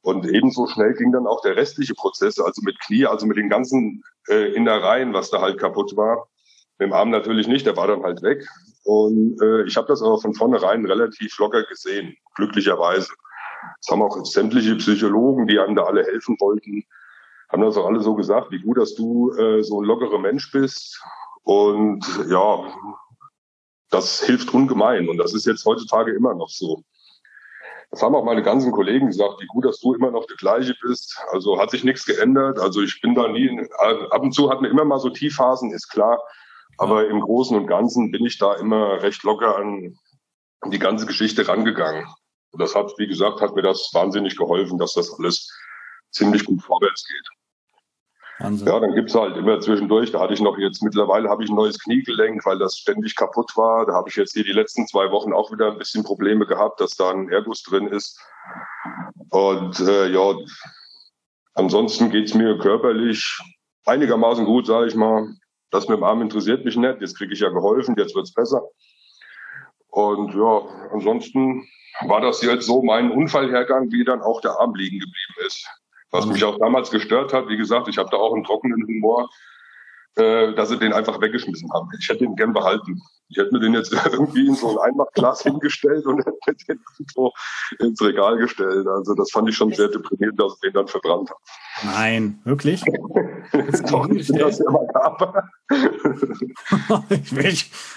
[0.00, 3.48] Und ebenso schnell ging dann auch der restliche Prozess, also mit Knie, also mit den
[3.48, 6.28] ganzen äh, Innereien, was da halt kaputt war.
[6.78, 8.46] Mit dem Arm natürlich nicht, der war dann halt weg.
[8.84, 13.12] Und äh, ich habe das aber von vornherein relativ locker gesehen, glücklicherweise.
[13.80, 16.84] Das haben auch sämtliche Psychologen, die einem da alle helfen wollten,
[17.50, 20.50] haben das auch alle so gesagt, wie gut, dass du äh, so ein lockerer Mensch
[20.50, 21.00] bist.
[21.44, 22.64] Und ja,
[23.94, 25.08] das hilft ungemein.
[25.08, 26.82] Und das ist jetzt heutzutage immer noch so.
[27.90, 30.74] Das haben auch meine ganzen Kollegen gesagt, wie gut, dass du immer noch der gleiche
[30.82, 31.16] bist.
[31.30, 32.58] Also hat sich nichts geändert.
[32.58, 33.48] Also ich bin da nie,
[34.10, 36.20] ab und zu hatten wir immer mal so Tiefphasen, ist klar.
[36.76, 39.96] Aber im Großen und Ganzen bin ich da immer recht locker an
[40.66, 42.04] die ganze Geschichte rangegangen.
[42.50, 45.48] Und das hat, wie gesagt, hat mir das wahnsinnig geholfen, dass das alles
[46.10, 47.28] ziemlich gut vorwärts geht.
[48.38, 48.66] Wahnsinn.
[48.66, 51.56] Ja, dann gibt's halt immer zwischendurch, da hatte ich noch jetzt, mittlerweile habe ich ein
[51.56, 53.86] neues Kniegelenk, weil das ständig kaputt war.
[53.86, 56.80] Da habe ich jetzt hier die letzten zwei Wochen auch wieder ein bisschen Probleme gehabt,
[56.80, 58.20] dass da ein Ergus drin ist.
[59.30, 60.34] Und äh, ja,
[61.54, 63.40] ansonsten geht's mir körperlich
[63.86, 65.28] einigermaßen gut, sage ich mal.
[65.70, 67.00] Das mit dem Arm interessiert mich nicht.
[67.00, 68.62] Jetzt kriege ich ja geholfen, jetzt wird's besser.
[69.88, 71.68] Und ja, ansonsten
[72.06, 75.68] war das jetzt so mein Unfallhergang, wie dann auch der Arm liegen geblieben ist.
[76.14, 79.28] Was mich auch damals gestört hat, wie gesagt, ich habe da auch einen trockenen Humor,
[80.14, 81.88] äh, dass sie den einfach weggeschmissen haben.
[81.98, 83.02] Ich hätte ihn gern behalten.
[83.30, 86.78] Ich hätte mir den jetzt irgendwie in so ein Einmachglas hingestellt und hätte den
[87.12, 87.32] so
[87.80, 88.86] ins Regal gestellt.
[88.86, 91.40] Also das fand ich schon sehr deprimierend, dass ich den dann verbrannt habe.
[91.82, 92.80] Nein, wirklich?
[93.90, 94.86] Doch, ich bin das ja mal
[97.10, 97.54] ich will,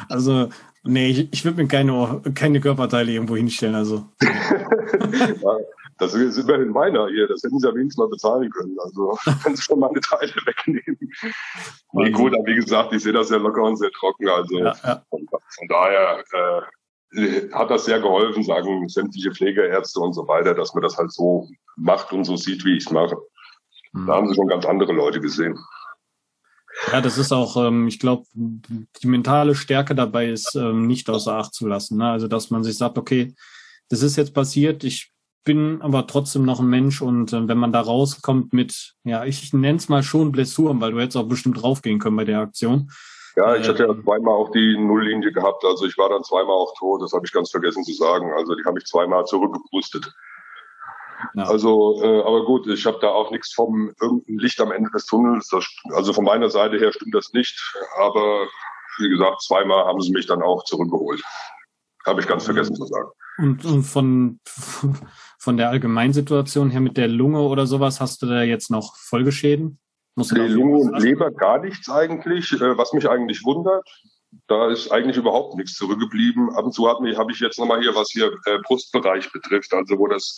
[0.09, 0.49] also
[0.87, 3.75] Nee, ich, ich würde mir keine, keine Körperteile irgendwo hinstellen.
[3.75, 4.05] Also.
[5.97, 7.27] das ist immerhin meiner hier.
[7.27, 8.77] Das hätten sie ja wenigstens mal bezahlen können.
[8.79, 10.97] Also können sie schon meine Teile wegnehmen.
[11.93, 14.27] nee, gut, aber wie gesagt, ich sehe das sehr locker und sehr trocken.
[14.29, 15.03] Also ja, ja.
[15.09, 20.73] Von, von, daher äh, hat das sehr geholfen, sagen sämtliche Pflegeärzte und so weiter, dass
[20.73, 23.17] man das halt so macht und so sieht, wie ich es mache.
[23.93, 24.07] Mhm.
[24.07, 25.57] Da haben sie schon ganz andere Leute gesehen.
[26.91, 31.33] Ja, das ist auch, ähm, ich glaube, die mentale Stärke dabei ist ähm, nicht außer
[31.33, 31.97] Acht zu lassen.
[31.97, 32.07] Ne?
[32.07, 33.33] Also, dass man sich sagt, okay,
[33.89, 35.11] das ist jetzt passiert, ich
[35.47, 39.53] bin aber trotzdem noch ein Mensch und äh, wenn man da rauskommt mit, ja, ich
[39.53, 42.91] nenne es mal schon Blessuren, weil du hättest auch bestimmt draufgehen können bei der Aktion.
[43.37, 46.73] Ja, ich hatte ja zweimal auch die Nulllinie gehabt, also ich war dann zweimal auch
[46.77, 48.29] tot, das habe ich ganz vergessen zu sagen.
[48.35, 50.11] Also die habe ich zweimal zurückgepustet.
[51.33, 51.43] Ja.
[51.43, 55.05] Also, äh, aber gut, ich habe da auch nichts vom irgendein Licht am Ende des
[55.05, 55.47] Tunnels.
[55.47, 57.57] Das, also von meiner Seite her stimmt das nicht.
[57.97, 58.47] Aber
[58.99, 61.23] wie gesagt, zweimal haben sie mich dann auch zurückgeholt.
[62.05, 63.09] Habe ich ganz vergessen zu sagen.
[63.37, 64.39] Und, und von,
[65.37, 69.79] von der Allgemeinsituation her mit der Lunge oder sowas, hast du da jetzt noch Folgeschäden?
[70.15, 73.87] Musst nee, Lunge und Leber gar nichts eigentlich, äh, was mich eigentlich wundert.
[74.47, 76.49] Da ist eigentlich überhaupt nichts zurückgeblieben.
[76.55, 79.97] Ab und zu habe hab ich jetzt nochmal hier, was hier äh, Brustbereich betrifft, also
[79.99, 80.37] wo das,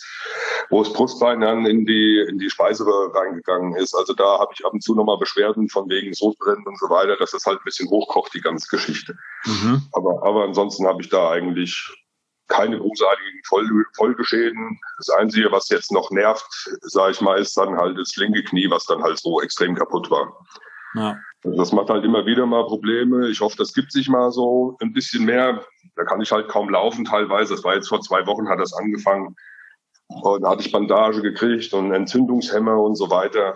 [0.68, 3.94] wo das Brustbein dann in die, in die Speiseröhre reingegangen ist.
[3.94, 7.16] Also da habe ich ab und zu nochmal Beschwerden von wegen Sodbrennen und so weiter,
[7.16, 9.16] dass das halt ein bisschen hochkocht, die ganze Geschichte.
[9.46, 9.82] Mhm.
[9.92, 11.90] Aber, aber ansonsten habe ich da eigentlich
[12.50, 13.40] keine großartigen
[13.94, 14.78] Folgeschäden.
[14.98, 16.44] Das Einzige, was jetzt noch nervt,
[16.82, 20.10] sage ich mal, ist dann halt das linke Knie, was dann halt so extrem kaputt
[20.10, 20.36] war.
[20.94, 21.18] Ja.
[21.44, 23.28] Also das macht halt immer wieder mal Probleme.
[23.28, 25.64] Ich hoffe, das gibt sich mal so ein bisschen mehr.
[25.96, 27.54] Da kann ich halt kaum laufen teilweise.
[27.54, 29.34] Das war jetzt vor zwei Wochen, hat das angefangen.
[30.08, 33.54] Und da hatte ich Bandage gekriegt und Entzündungshemmer und so weiter.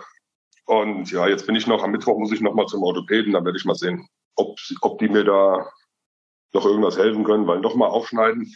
[0.65, 3.45] Und ja, jetzt bin ich noch, am Mittwoch muss ich noch mal zum Orthopäden, dann
[3.45, 5.69] werde ich mal sehen, ob, ob die mir da
[6.53, 8.51] noch irgendwas helfen können, weil noch mal aufschneiden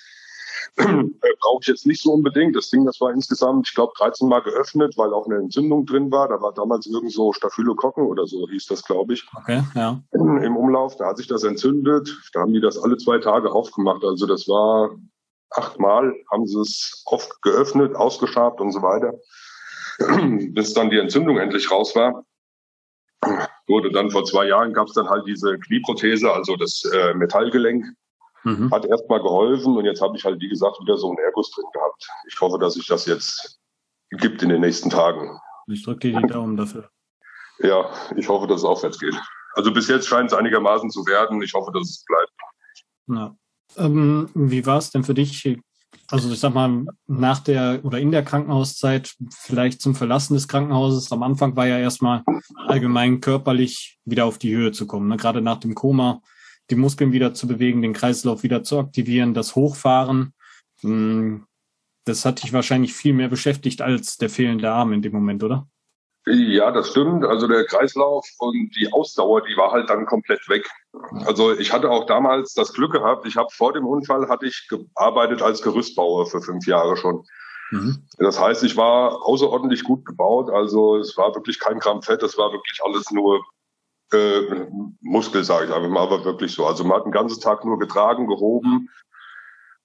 [0.76, 2.56] brauche ich jetzt nicht so unbedingt.
[2.56, 6.12] Das Ding, das war insgesamt, ich glaube, 13 Mal geöffnet, weil auch eine Entzündung drin
[6.12, 6.28] war.
[6.28, 9.28] Da war damals irgend so Staphylokokken oder so hieß das, glaube ich.
[9.36, 10.02] Okay, ja.
[10.12, 12.16] Im Umlauf, da hat sich das entzündet.
[12.34, 14.04] Da haben die das alle zwei Tage aufgemacht.
[14.04, 14.92] Also das war
[15.52, 19.14] achtmal, haben sie es oft geöffnet, ausgeschabt und so weiter.
[20.54, 22.24] Bis dann die Entzündung endlich raus war.
[23.68, 27.86] Wurde dann vor zwei Jahren gab es dann halt diese Knieprothese, also das äh, Metallgelenk
[28.43, 28.71] Mhm.
[28.71, 31.65] Hat erstmal geholfen und jetzt habe ich halt, wie gesagt, wieder so einen Ergus drin
[31.73, 32.08] gehabt.
[32.28, 33.60] Ich hoffe, dass sich das jetzt
[34.12, 35.39] gibt in den nächsten Tagen.
[35.67, 36.89] Ich drücke dir die Daumen dafür.
[37.60, 39.15] Ja, ich hoffe, dass es aufwärts geht.
[39.54, 41.41] Also bis jetzt scheint es einigermaßen zu werden.
[41.41, 42.32] Ich hoffe, dass es bleibt.
[43.08, 43.36] Ja.
[43.78, 45.58] Ähm, wie war es denn für dich?
[46.08, 51.12] Also ich sag mal, nach der oder in der Krankenhauszeit, vielleicht zum Verlassen des Krankenhauses.
[51.12, 52.23] Am Anfang war ja erstmal
[52.67, 55.08] allgemein körperlich wieder auf die Höhe zu kommen.
[55.08, 55.17] Ne?
[55.17, 56.21] Gerade nach dem Koma
[56.70, 60.34] die Muskeln wieder zu bewegen, den Kreislauf wieder zu aktivieren, das Hochfahren.
[60.82, 61.46] Hm,
[62.06, 65.68] das hat dich wahrscheinlich viel mehr beschäftigt als der fehlende Arm in dem Moment, oder?
[66.26, 67.26] Ja, das stimmt.
[67.26, 70.70] Also der Kreislauf und die Ausdauer, die war halt dann komplett weg.
[71.26, 73.26] Also ich hatte auch damals das Glück gehabt.
[73.26, 77.26] Ich habe vor dem Unfall hatte ich gearbeitet als Gerüstbauer für fünf Jahre schon.
[77.72, 78.04] Mhm.
[78.18, 80.50] Das heißt, ich war außerordentlich gut gebaut.
[80.52, 82.22] Also es war wirklich kein Gramm Fett.
[82.22, 83.42] Es war wirklich alles nur
[84.13, 84.67] äh,
[85.02, 86.65] Muskel, sage ich einfach mal, aber wirklich so.
[86.65, 88.89] Also man hat den ganzen Tag nur getragen, gehoben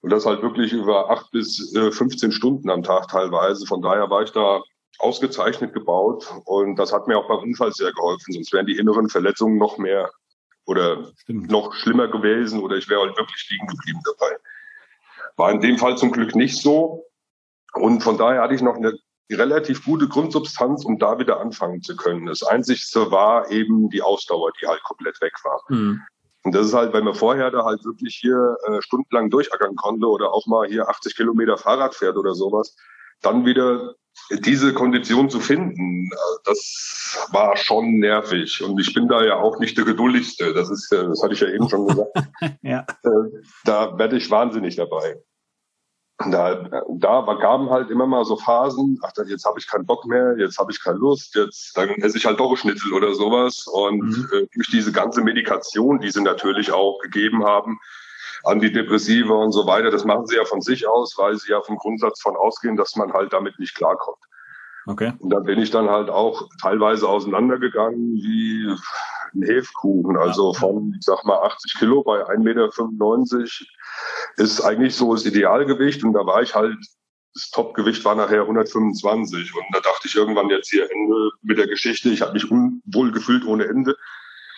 [0.01, 3.65] und das halt wirklich über acht bis äh, 15 Stunden am Tag teilweise.
[3.65, 4.61] Von daher war ich da
[4.99, 8.33] ausgezeichnet gebaut und das hat mir auch beim Unfall sehr geholfen.
[8.33, 10.11] Sonst wären die inneren Verletzungen noch mehr
[10.65, 11.51] oder Stimmt.
[11.51, 14.35] noch schlimmer gewesen oder ich wäre halt wirklich liegen geblieben dabei.
[15.37, 17.05] War in dem Fall zum Glück nicht so.
[17.73, 18.97] Und von daher hatte ich noch eine
[19.31, 22.27] relativ gute Grundsubstanz, um da wieder anfangen zu können.
[22.27, 25.61] Das Einzigste war eben die Ausdauer, die halt komplett weg war.
[25.69, 26.01] Mhm.
[26.43, 30.05] Und das ist halt, weil man vorher da halt wirklich hier äh, stundenlang durchackern konnte
[30.05, 32.75] oder auch mal hier 80 Kilometer Fahrrad fährt oder sowas,
[33.21, 33.95] dann wieder
[34.29, 38.61] diese Kondition zu finden, äh, das war schon nervig.
[38.63, 40.53] Und ich bin da ja auch nicht der geduldigste.
[40.53, 42.11] Das ist, das hatte ich ja eben schon gesagt.
[42.61, 42.85] ja.
[43.03, 45.19] Äh, da werde ich wahnsinnig dabei
[46.17, 46.55] da,
[46.87, 50.57] da gaben halt immer mal so Phasen, ach, jetzt habe ich keinen Bock mehr, jetzt
[50.57, 53.67] habe ich keine Lust, jetzt dann esse ich halt doch Schnitzel oder sowas.
[53.67, 54.29] Und mhm.
[54.31, 57.79] äh, durch diese ganze Medikation, die sie natürlich auch gegeben haben,
[58.45, 61.77] Antidepressiva und so weiter, das machen sie ja von sich aus, weil sie ja vom
[61.77, 64.19] Grundsatz von ausgehen, dass man halt damit nicht klarkommt.
[64.87, 65.13] Okay.
[65.19, 68.75] Und da bin ich dann halt auch teilweise auseinandergegangen wie
[69.33, 70.17] ein Hefkuchen.
[70.17, 72.69] Also von, ich sag mal, 80 Kilo bei 1,95 Meter
[74.37, 76.03] ist eigentlich so das Idealgewicht.
[76.03, 76.77] Und da war ich halt,
[77.33, 79.55] das Topgewicht war nachher 125.
[79.55, 82.09] Und da dachte ich irgendwann jetzt hier Ende mit der Geschichte.
[82.09, 83.95] Ich habe mich unwohl gefühlt ohne Ende.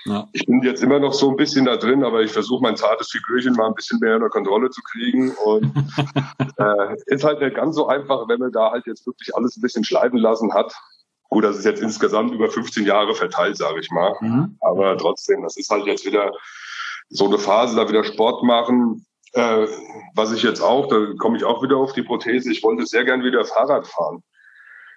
[0.07, 0.27] Ja.
[0.31, 3.09] Ich bin jetzt immer noch so ein bisschen da drin, aber ich versuche mein zartes
[3.09, 5.31] Figürchen mal ein bisschen mehr unter Kontrolle zu kriegen.
[5.43, 5.65] Und
[6.57, 9.61] äh, ist halt nicht ganz so einfach, wenn man da halt jetzt wirklich alles ein
[9.61, 10.73] bisschen schleifen lassen hat.
[11.29, 14.15] Gut, das ist jetzt insgesamt über 15 Jahre verteilt, sage ich mal.
[14.21, 14.57] Mhm.
[14.61, 16.31] Aber trotzdem, das ist halt jetzt wieder
[17.09, 19.05] so eine Phase, da wieder Sport machen.
[19.33, 19.67] Äh,
[20.15, 23.03] was ich jetzt auch, da komme ich auch wieder auf die Prothese, ich wollte sehr
[23.03, 24.23] gern wieder Fahrrad fahren.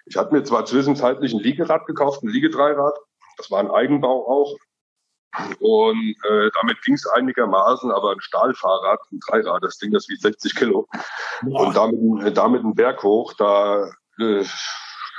[0.05, 2.97] Ich hatte mir zwar zwischenzeitlich ein Liegerad gekauft, ein Liegedreirad,
[3.37, 4.55] das war ein Eigenbau auch.
[5.59, 10.21] Und äh, damit ging es einigermaßen, aber ein Stahlfahrrad, ein Dreirad, das Ding das wiegt
[10.21, 10.87] 60 Kilo.
[11.43, 11.67] Boah.
[11.67, 13.89] Und damit, damit einen Berg hoch, da
[14.19, 14.43] äh,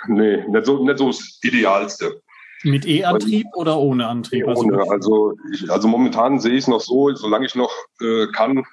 [0.07, 2.20] nee, nicht so, nicht so das Idealste.
[2.64, 4.46] Mit E-Antrieb oder ohne Antrieb?
[4.46, 8.27] Also ohne, also, ich, also momentan sehe ich es noch so, solange ich noch äh,
[8.29, 8.64] kann,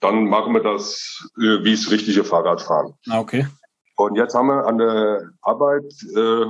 [0.00, 2.94] dann machen wir das äh, wie das richtige Fahrradfahren.
[3.08, 3.46] Ah, okay.
[3.96, 5.84] Und jetzt haben wir an der Arbeit
[6.16, 6.44] äh,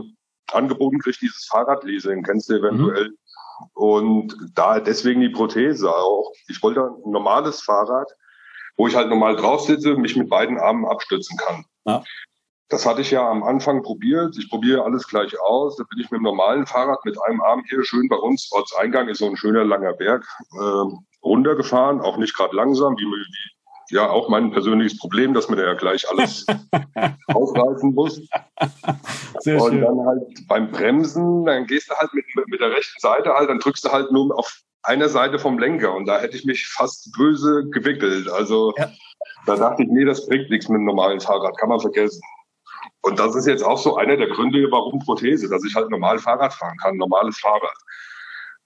[0.52, 3.08] angeboten kriegt dieses Fahrradleasing, kennst du eventuell.
[3.08, 3.16] Mhm.
[3.74, 6.32] Und da deswegen die Prothese auch.
[6.48, 8.10] Ich wollte ein normales Fahrrad,
[8.76, 11.64] wo ich halt normal drauf sitze, mich mit beiden Armen abstützen kann.
[11.84, 12.02] Ja.
[12.68, 14.34] Das hatte ich ja am Anfang probiert.
[14.38, 15.76] Ich probiere alles gleich aus.
[15.76, 18.50] Da bin ich mit dem normalen Fahrrad mit einem Arm hier schön bei uns.
[18.50, 20.26] Ortseingang ist so ein schöner langer Berg.
[20.58, 23.61] Ähm, runtergefahren, auch nicht gerade langsam, wie, wie
[23.92, 26.46] ja auch mein persönliches Problem, dass man da ja gleich alles
[27.28, 28.20] ausreißen muss.
[29.40, 29.80] Sehr und schön.
[29.82, 33.58] dann halt beim Bremsen, dann gehst du halt mit, mit der rechten Seite halt, dann
[33.58, 37.12] drückst du halt nur auf einer Seite vom Lenker und da hätte ich mich fast
[37.16, 38.28] böse gewickelt.
[38.28, 38.90] Also ja.
[39.46, 42.22] da dachte ich, nee, das bringt nichts mit einem normalen Fahrrad, kann man vergessen.
[43.02, 46.18] Und das ist jetzt auch so einer der Gründe, warum Prothese, dass ich halt normal
[46.18, 47.76] Fahrrad fahren kann, normales Fahrrad.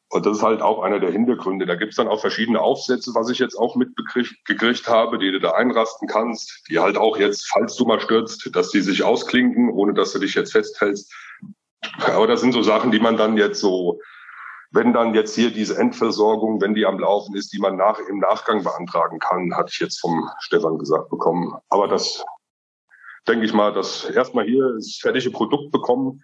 [0.09, 1.67] Und das ist halt auch einer der Hintergründe.
[1.67, 5.53] Da gibt's dann auch verschiedene Aufsätze, was ich jetzt auch mitgekriegt habe, die du da
[5.53, 9.95] einrasten kannst, die halt auch jetzt, falls du mal stürzt, dass die sich ausklinken, ohne
[9.95, 11.13] dass du dich jetzt festhältst.
[11.99, 14.01] Aber das sind so Sachen, die man dann jetzt so,
[14.71, 18.19] wenn dann jetzt hier diese Endversorgung, wenn die am Laufen ist, die man nach, im
[18.19, 21.57] Nachgang beantragen kann, hatte ich jetzt vom Stefan gesagt bekommen.
[21.69, 22.25] Aber das
[23.27, 26.23] denke ich mal, dass erstmal hier das fertige Produkt bekommen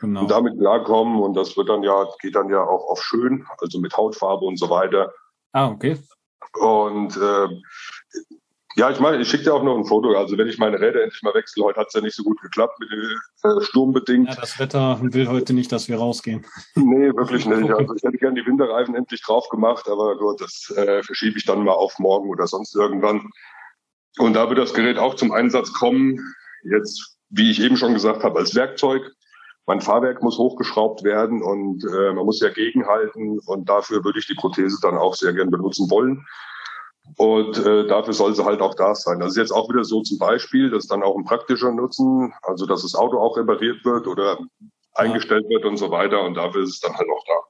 [0.00, 0.22] genau.
[0.22, 1.20] und damit klarkommen.
[1.20, 4.58] Und das wird dann ja, geht dann ja auch auf schön, also mit Hautfarbe und
[4.58, 5.12] so weiter.
[5.52, 5.98] Ah, okay.
[6.58, 7.48] Und äh,
[8.76, 10.16] ja, ich meine, ich schicke dir auch noch ein Foto.
[10.16, 12.40] Also wenn ich meine Räder endlich mal wechsle, heute hat es ja nicht so gut
[12.40, 14.28] geklappt mit dem äh, Sturm bedingt.
[14.28, 16.46] Ja, das Wetter will heute nicht, dass wir rausgehen.
[16.76, 17.70] Nee, wirklich nicht.
[17.70, 21.44] Also ich hätte gerne die Winterreifen endlich drauf gemacht, aber gut, das äh, verschiebe ich
[21.44, 23.28] dann mal auf morgen oder sonst irgendwann.
[24.18, 26.18] Und da wird das Gerät auch zum Einsatz kommen.
[26.62, 29.02] Jetzt, wie ich eben schon gesagt habe, als Werkzeug.
[29.70, 34.26] Mein Fahrwerk muss hochgeschraubt werden und äh, man muss ja gegenhalten und dafür würde ich
[34.26, 36.26] die Prothese dann auch sehr gern benutzen wollen.
[37.16, 39.20] Und äh, dafür soll sie halt auch da sein.
[39.20, 42.34] Das ist jetzt auch wieder so zum Beispiel, das ist dann auch ein praktischer Nutzen,
[42.42, 44.40] also dass das Auto auch repariert wird oder
[44.94, 47.49] eingestellt wird und so weiter und dafür ist es dann halt auch da.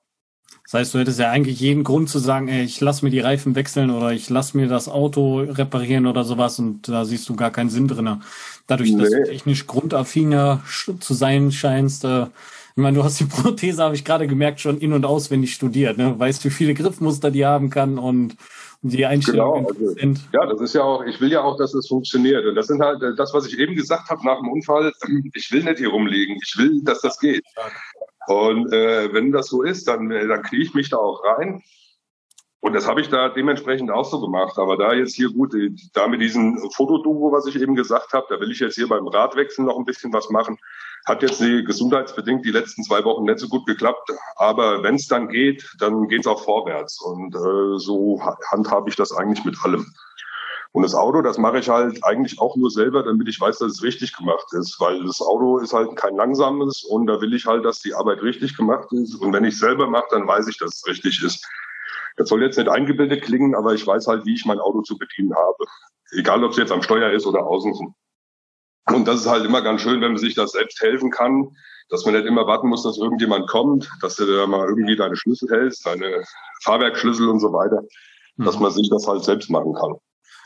[0.71, 3.19] Das heißt, du hättest ja eigentlich jeden Grund zu sagen, ey, ich lass mir die
[3.19, 7.35] Reifen wechseln oder ich lass mir das Auto reparieren oder sowas und da siehst du
[7.35, 8.23] gar keinen Sinn drin.
[8.69, 10.63] Dadurch, dass du technisch grundaffiner
[11.01, 14.79] zu sein scheinst, äh, ich meine, du hast die Prothese, habe ich gerade gemerkt, schon
[14.79, 15.99] in- und auswendig studiert.
[15.99, 16.17] Ne?
[16.17, 18.37] Weißt, wie viele Griffmuster die haben kann und
[18.83, 20.21] die Einstellungen genau, also, sind.
[20.33, 22.47] Ja, das ist ja auch, ich will ja auch, dass es funktioniert.
[22.47, 24.93] Und das sind halt das, was ich eben gesagt habe nach dem Unfall.
[25.35, 26.39] Ich will nicht hier rumliegen.
[26.41, 27.45] Ich will, dass das geht.
[28.31, 31.65] Und äh, wenn das so ist, dann, äh, dann knie ich mich da auch rein.
[32.61, 34.57] Und das habe ich da dementsprechend auch so gemacht.
[34.57, 35.53] Aber da jetzt hier gut,
[35.95, 39.09] da mit diesem Fotoduo, was ich eben gesagt habe, da will ich jetzt hier beim
[39.09, 40.59] Radwechseln noch ein bisschen was machen.
[41.07, 44.13] Hat jetzt die, gesundheitsbedingt die letzten zwei Wochen nicht so gut geklappt.
[44.37, 47.03] Aber wenn es dann geht, dann geht's auch vorwärts.
[47.03, 49.93] Und äh, so handhabe ich das eigentlich mit allem.
[50.73, 53.73] Und das Auto, das mache ich halt eigentlich auch nur selber, damit ich weiß, dass
[53.73, 54.79] es richtig gemacht ist.
[54.79, 58.23] Weil das Auto ist halt kein langsames und da will ich halt, dass die Arbeit
[58.23, 59.17] richtig gemacht ist.
[59.17, 61.45] Und wenn ich selber mache, dann weiß ich, dass es richtig ist.
[62.17, 64.97] Das soll jetzt nicht eingebildet klingen, aber ich weiß halt, wie ich mein Auto zu
[64.97, 65.65] bedienen habe.
[66.13, 67.95] Egal, ob es jetzt am Steuer ist oder außen.
[68.93, 71.57] Und das ist halt immer ganz schön, wenn man sich das selbst helfen kann,
[71.89, 75.17] dass man nicht immer warten muss, dass irgendjemand kommt, dass du da mal irgendwie deine
[75.17, 76.25] Schlüssel hältst, deine
[76.63, 77.83] Fahrwerkschlüssel und so weiter,
[78.37, 78.63] dass mhm.
[78.63, 79.97] man sich das halt selbst machen kann.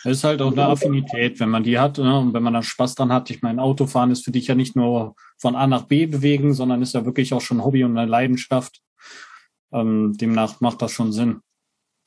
[0.05, 2.19] Es ist halt auch eine Affinität, wenn man die hat ne?
[2.19, 3.31] und wenn man da Spaß dran hat.
[3.31, 6.83] Ich meine, Autofahren ist für dich ja nicht nur von A nach B bewegen, sondern
[6.83, 8.81] ist ja wirklich auch schon Hobby und eine Leidenschaft.
[9.73, 11.41] Ähm, demnach macht das schon Sinn.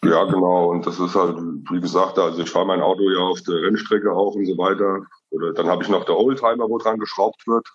[0.04, 0.70] Ja, genau.
[0.70, 1.38] Und das ist halt,
[1.72, 5.02] wie gesagt, also ich fahre mein Auto ja auf der Rennstrecke auch und so weiter.
[5.32, 7.68] Oder dann habe ich noch der Oldtimer, wo dran geschraubt wird.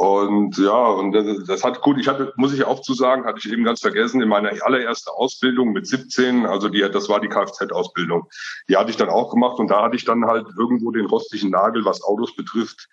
[0.00, 3.52] Und ja, und das, hat gut, ich hatte, muss ich auch zu sagen, hatte ich
[3.52, 8.26] eben ganz vergessen, in meiner allerersten Ausbildung mit 17, also die, das war die Kfz-Ausbildung,
[8.70, 11.50] die hatte ich dann auch gemacht und da hatte ich dann halt irgendwo den rostlichen
[11.50, 12.88] Nagel, was Autos betrifft,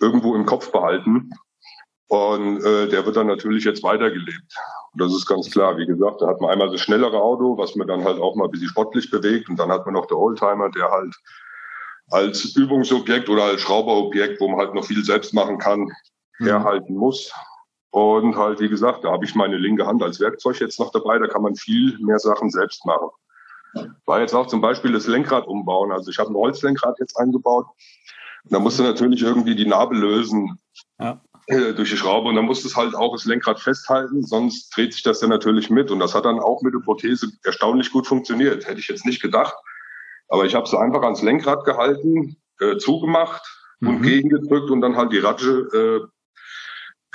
[0.00, 1.28] irgendwo im Kopf behalten.
[2.08, 4.56] Und äh, der wird dann natürlich jetzt weitergelebt.
[4.94, 5.76] Und das ist ganz klar.
[5.76, 8.46] Wie gesagt, da hat man einmal das schnellere Auto, was man dann halt auch mal
[8.46, 9.50] ein bisschen sportlich bewegt.
[9.50, 11.14] Und dann hat man noch der Oldtimer, der halt
[12.08, 15.92] als Übungsobjekt oder als Schrauberobjekt, wo man halt noch viel selbst machen kann,
[16.38, 16.46] mhm.
[16.46, 17.32] herhalten muss.
[17.90, 21.18] Und halt, wie gesagt, da habe ich meine linke Hand als Werkzeug jetzt noch dabei.
[21.18, 23.08] Da kann man viel mehr Sachen selbst machen.
[24.04, 25.92] War jetzt auch zum Beispiel das Lenkrad umbauen.
[25.92, 27.66] Also ich habe ein Holzlenkrad jetzt eingebaut.
[28.44, 30.58] Da musste natürlich irgendwie die Narbe lösen
[31.00, 31.20] ja.
[31.46, 32.28] äh, durch die Schraube.
[32.28, 35.70] Und dann musste es halt auch das Lenkrad festhalten, sonst dreht sich das dann natürlich
[35.70, 35.90] mit.
[35.90, 38.66] Und das hat dann auch mit der Prothese erstaunlich gut funktioniert.
[38.66, 39.54] Hätte ich jetzt nicht gedacht.
[40.28, 43.42] Aber ich habe es einfach ans Lenkrad gehalten, äh, zugemacht
[43.80, 44.02] und mhm.
[44.02, 46.15] gegengedrückt und dann halt die Ratsche äh,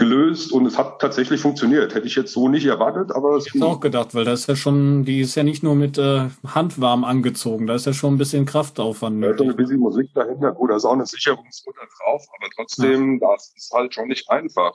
[0.02, 1.94] gelöst und es hat tatsächlich funktioniert.
[1.94, 4.48] Hätte ich jetzt so nicht erwartet, aber es Ich hätte auch gedacht, weil das ist
[4.48, 8.16] ja schon, die ist ja nicht nur mit äh, Handwarm angezogen, da ist ja schon
[8.16, 9.24] ein bisschen Kraftaufwand.
[9.24, 13.20] Da ist ein bisschen Musik dahinter, gut, da ist auch eine Sicherungsmutter drauf, aber trotzdem,
[13.22, 13.30] ja.
[13.30, 14.74] das ist halt schon nicht einfach.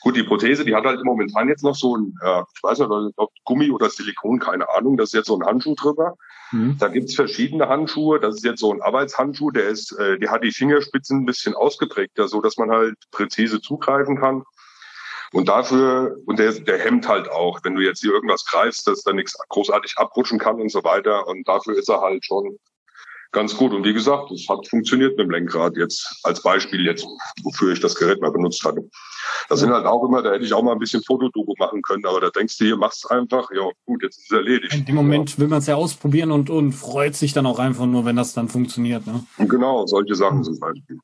[0.00, 2.90] Gut, die Prothese, die hat halt momentan jetzt noch so ein, äh, ich weiß nicht,
[3.16, 6.16] ob Gummi oder Silikon, keine Ahnung, das ist jetzt so ein Handschuh drüber.
[6.50, 6.76] Mhm.
[6.78, 8.20] Da gibt's verschiedene Handschuhe.
[8.20, 11.54] Das ist jetzt so ein Arbeitshandschuh, der ist, äh, der hat die Fingerspitzen ein bisschen
[11.54, 14.44] ausgeprägter, so dass man halt präzise zugreifen kann.
[15.34, 19.02] Und dafür, und der, der hemmt halt auch, wenn du jetzt hier irgendwas greifst, dass
[19.02, 21.26] da nichts großartig abrutschen kann und so weiter.
[21.26, 22.56] Und dafür ist er halt schon
[23.32, 23.72] ganz gut.
[23.72, 27.04] Und wie gesagt, es hat funktioniert mit dem Lenkrad jetzt als Beispiel jetzt,
[27.42, 28.88] wofür ich das Gerät mal benutzt hatte.
[29.48, 32.06] Das sind halt auch immer, da hätte ich auch mal ein bisschen Fotodoku machen können,
[32.06, 34.72] aber da denkst du hier, machst einfach, ja gut, jetzt ist es erledigt.
[34.72, 37.86] In dem Moment will man es ja ausprobieren und, und freut sich dann auch einfach
[37.86, 39.04] nur, wenn das dann funktioniert.
[39.08, 39.26] Ne?
[39.38, 40.98] Genau, solche Sachen zum Beispiel.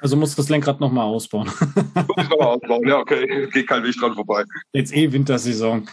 [0.00, 1.46] Also muss das Lenkrad nochmal ausbauen.
[1.46, 3.48] muss ich nochmal ausbauen, ja, okay.
[3.52, 4.44] Geht kein Weg dran vorbei.
[4.72, 5.88] Jetzt eh Wintersaison.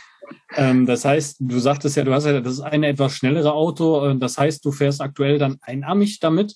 [0.56, 4.08] Ähm, das heißt, du sagtest ja, du hast ja, das ist eine etwas schnellere Auto.
[4.08, 6.56] Äh, das heißt, du fährst aktuell dann einarmig damit?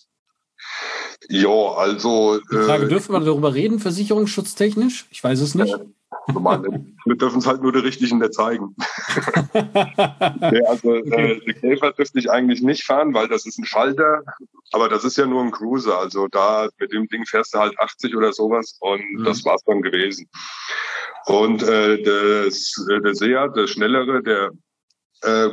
[1.30, 2.40] Ja, also.
[2.52, 5.06] Die Frage, äh, dürfen wir darüber reden, versicherungsschutztechnisch?
[5.12, 5.72] Ich weiß es nicht.
[5.72, 5.94] Normal,
[6.34, 8.76] wir dürfen es halt nur der Richtigen nicht zeigen.
[9.54, 14.24] nee, also äh, der Käfer dürfte ich eigentlich nicht fahren, weil das ist ein Schalter,
[14.72, 15.98] aber das ist ja nur ein Cruiser.
[16.00, 19.24] Also da mit dem Ding fährst du halt 80 oder sowas und mhm.
[19.24, 20.30] das war's dann gewesen.
[21.26, 24.52] Und äh, das, äh, der Seat, der schnellere, der,
[25.22, 25.50] äh,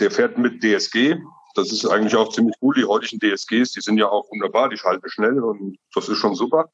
[0.00, 1.16] der fährt mit DSG.
[1.54, 2.74] Das ist eigentlich auch ziemlich cool.
[2.74, 6.34] Die heutigen DSGs, die sind ja auch wunderbar, die schalten schnell und das ist schon
[6.34, 6.70] super.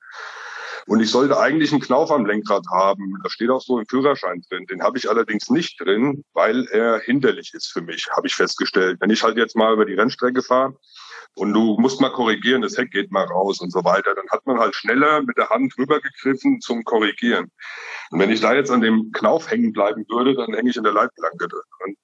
[0.86, 3.18] Und ich sollte eigentlich einen Knauf am Lenkrad haben.
[3.22, 4.66] Da steht auch so ein Führerschein drin.
[4.66, 8.98] Den habe ich allerdings nicht drin, weil er hinderlich ist für mich, habe ich festgestellt.
[9.00, 10.76] Wenn ich halt jetzt mal über die Rennstrecke fahre
[11.36, 14.46] und du musst mal korrigieren, das Heck geht mal raus und so weiter, dann hat
[14.46, 17.50] man halt schneller mit der Hand rübergegriffen zum Korrigieren.
[18.10, 20.84] Und wenn ich da jetzt an dem Knauf hängen bleiben würde, dann hänge ich in
[20.84, 21.48] der Leitplanke.
[21.84, 21.96] Und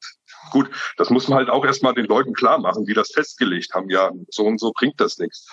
[0.52, 3.90] gut, das muss man halt auch erstmal den Leuten klar machen, die das festgelegt haben.
[3.90, 5.46] Ja, so und so bringt das nichts.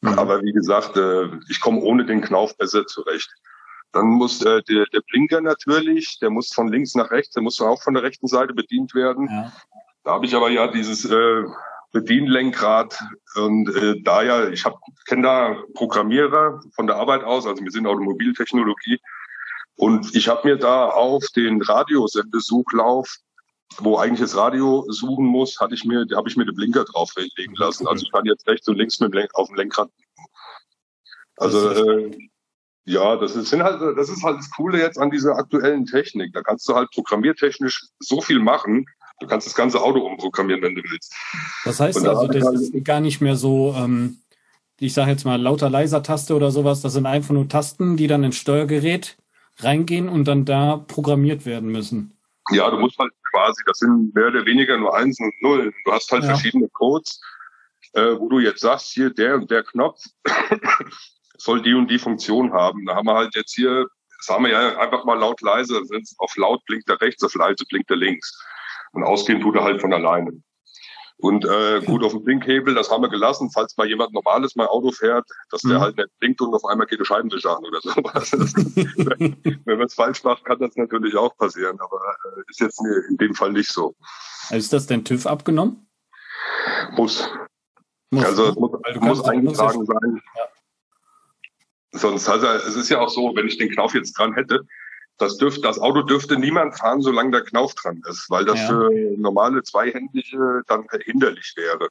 [0.00, 0.18] Mhm.
[0.18, 3.30] Aber wie gesagt, äh, ich komme ohne den Knauf besser zurecht.
[3.92, 7.60] Dann muss äh, der, der Blinker natürlich, der muss von links nach rechts, der muss
[7.60, 9.28] auch von der rechten Seite bedient werden.
[9.30, 9.52] Ja.
[10.04, 11.44] Da habe ich aber ja dieses äh,
[11.92, 12.98] Bedienlenkrad
[13.36, 14.64] und äh, da ja, ich
[15.06, 19.00] kenne da Programmierer von der Arbeit aus, also wir sind Automobiltechnologie
[19.76, 23.16] und ich habe mir da auf den Radiosendesuchlauf
[23.76, 26.84] wo eigentlich das Radio suchen muss, hatte ich mir, da habe ich mir den Blinker
[26.84, 27.86] drauflegen lassen.
[27.86, 29.90] Also ich kann jetzt rechts und links mit dem Lenk auf dem Lenkrad.
[31.36, 32.10] Also äh,
[32.84, 36.32] ja, das ist, sind halt, das ist halt das Coole jetzt an dieser aktuellen Technik.
[36.32, 38.86] Da kannst du halt programmiertechnisch so viel machen.
[39.20, 41.14] Du kannst das ganze Auto umprogrammieren, wenn du willst.
[41.64, 44.18] Das heißt da also, das halt ist gar nicht mehr so, ähm,
[44.80, 46.80] ich sage jetzt mal lauter leiser Taste oder sowas.
[46.80, 49.16] Das sind einfach nur Tasten, die dann ins Steuergerät
[49.58, 52.16] reingehen und dann da programmiert werden müssen.
[52.50, 55.72] Ja, du musst halt quasi, das sind mehr oder weniger nur Einsen und Nullen.
[55.84, 56.30] Du hast halt ja.
[56.30, 57.20] verschiedene Codes,
[57.94, 60.02] äh, wo du jetzt sagst, hier der und der Knopf
[61.38, 62.84] soll die und die Funktion haben.
[62.86, 63.86] Da haben wir halt jetzt hier,
[64.20, 65.80] sagen wir ja einfach mal laut leise,
[66.18, 68.44] auf laut blinkt er rechts, auf leise blinkt er links.
[68.92, 70.32] Und ausgehen tut er halt von alleine.
[71.20, 74.68] Und äh, gut auf dem Blinkhebel, das haben wir gelassen, falls mal jemand normales mal
[74.68, 75.82] Auto fährt, dass der mhm.
[75.82, 78.32] halt nicht blinkt und auf einmal geht der Scheibenwischer an oder sowas.
[79.64, 82.00] wenn man es falsch macht, kann das natürlich auch passieren, aber
[82.36, 83.96] äh, ist jetzt in dem Fall nicht so.
[84.50, 85.88] Ist das denn TÜV abgenommen?
[86.92, 87.28] Muss.
[88.10, 90.22] muss also es muss, muss eingetragen sein.
[90.36, 90.44] Ja.
[91.90, 94.60] Sonst, also es ist ja auch so, wenn ich den Knauf jetzt dran hätte,
[95.18, 98.68] das dürfte, das Auto dürfte niemand fahren, solange der Knauf dran ist, weil das ja.
[98.68, 101.88] für normale Zweihändige dann hinderlich wäre.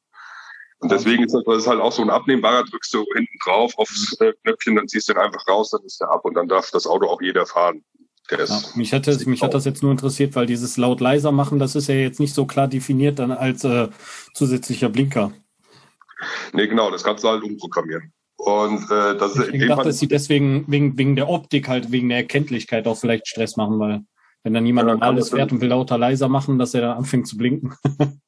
[0.80, 3.74] Und deswegen ist das, das ist halt auch so ein abnehmbarer, drückst du hinten drauf
[3.78, 6.48] aufs äh, Knöpfchen, dann ziehst du den einfach raus, dann ist der ab und dann
[6.48, 7.84] darf das Auto auch jeder fahren.
[8.30, 11.76] Ja, mich hatte, mich hat das jetzt nur interessiert, weil dieses laut leiser machen, das
[11.76, 13.88] ist ja jetzt nicht so klar definiert dann als äh,
[14.34, 15.32] zusätzlicher Blinker.
[16.52, 18.12] Nee, genau, das kannst du halt umprogrammieren.
[18.38, 21.92] Und äh, das ich ist in gedacht, dass sie deswegen wegen, wegen der Optik halt,
[21.92, 24.02] wegen der Erkenntlichkeit auch vielleicht Stress machen, weil
[24.44, 27.28] wenn dann jemand ja, normales fährt und will lauter leiser machen, dass er dann anfängt
[27.28, 27.76] zu blinken.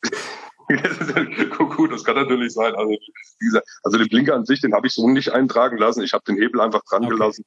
[1.75, 2.75] Gut, das kann natürlich sein.
[2.75, 6.03] Also, wie gesagt, also den Blinker an sich, den habe ich so nicht eintragen lassen.
[6.03, 7.13] Ich habe den Hebel einfach dran okay.
[7.13, 7.45] gelassen.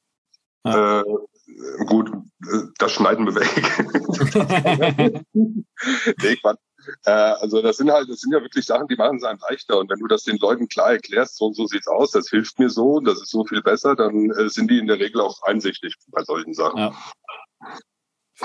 [0.63, 1.01] Ah.
[1.01, 5.23] Äh, gut, äh, das schneiden wir weg.
[5.33, 6.59] nee, Quatsch.
[7.05, 9.79] Äh, also das sind halt, das sind ja wirklich Sachen, die machen es einem leichter.
[9.79, 12.59] Und wenn du das den Leuten klar erklärst, so und so sieht's aus, das hilft
[12.59, 15.41] mir so, das ist so viel besser, dann äh, sind die in der Regel auch
[15.43, 16.77] einsichtig bei solchen Sachen.
[16.77, 16.93] Ja,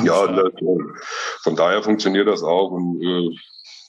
[0.03, 0.53] ja das,
[1.43, 2.71] von daher funktioniert das auch.
[2.71, 3.31] Und äh,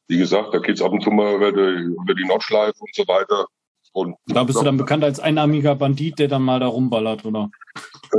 [0.07, 3.07] wie gesagt, da geht's ab und zu mal über die, über die Nordschleife und so
[3.07, 3.47] weiter.
[3.91, 7.49] Und da bist du dann bekannt als einarmiger Bandit, der dann mal da rumballert, oder?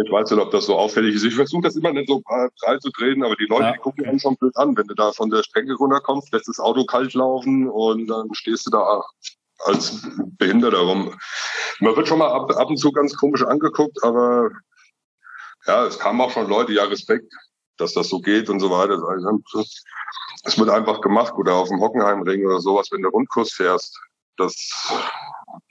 [0.05, 1.25] Ich weiß nicht, ob das so auffällig ist.
[1.25, 3.73] Ich versuche das immer nicht so breit zu treten, aber die Leute, ja.
[3.73, 6.61] die gucken einen schon blöd an, wenn du da von der Strecke runterkommst, lässt das
[6.61, 9.03] Auto kalt laufen und dann stehst du da
[9.64, 10.09] als
[10.39, 11.14] Behinderter rum.
[11.81, 14.51] Man wird schon mal ab, ab und zu ganz komisch angeguckt, aber
[15.66, 17.33] ja, es kamen auch schon Leute, ja, Respekt,
[17.77, 19.01] dass das so geht und so weiter.
[20.45, 23.99] Es wird einfach gemacht oder auf dem Hockenheimring oder sowas, wenn du Rundkurs fährst.
[24.37, 24.55] Das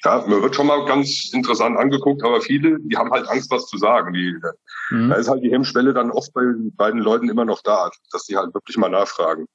[0.04, 3.68] Ja, mir wird schon mal ganz interessant angeguckt, aber viele, die haben halt Angst, was
[3.68, 4.14] zu sagen.
[4.14, 4.36] Die,
[4.92, 5.10] mhm.
[5.10, 6.44] Da ist halt die Hemmschwelle dann oft bei
[6.76, 9.48] beiden Leuten immer noch da, dass die halt wirklich mal nachfragen.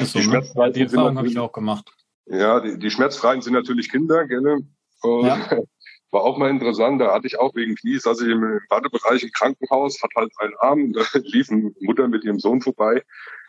[0.00, 0.42] So, die, ne?
[0.74, 1.90] die Erfahrung habe ich auch gemacht.
[2.26, 4.64] Ja, die, die Schmerzfreien sind natürlich Kinder, gell?
[5.02, 5.38] Und ja.
[6.10, 9.30] war auch mal interessant, da hatte ich auch wegen Knie, saß ich im Wartebereich im
[9.32, 13.02] Krankenhaus, hat halt einen Arm, da lief eine Mutter mit ihrem Sohn vorbei,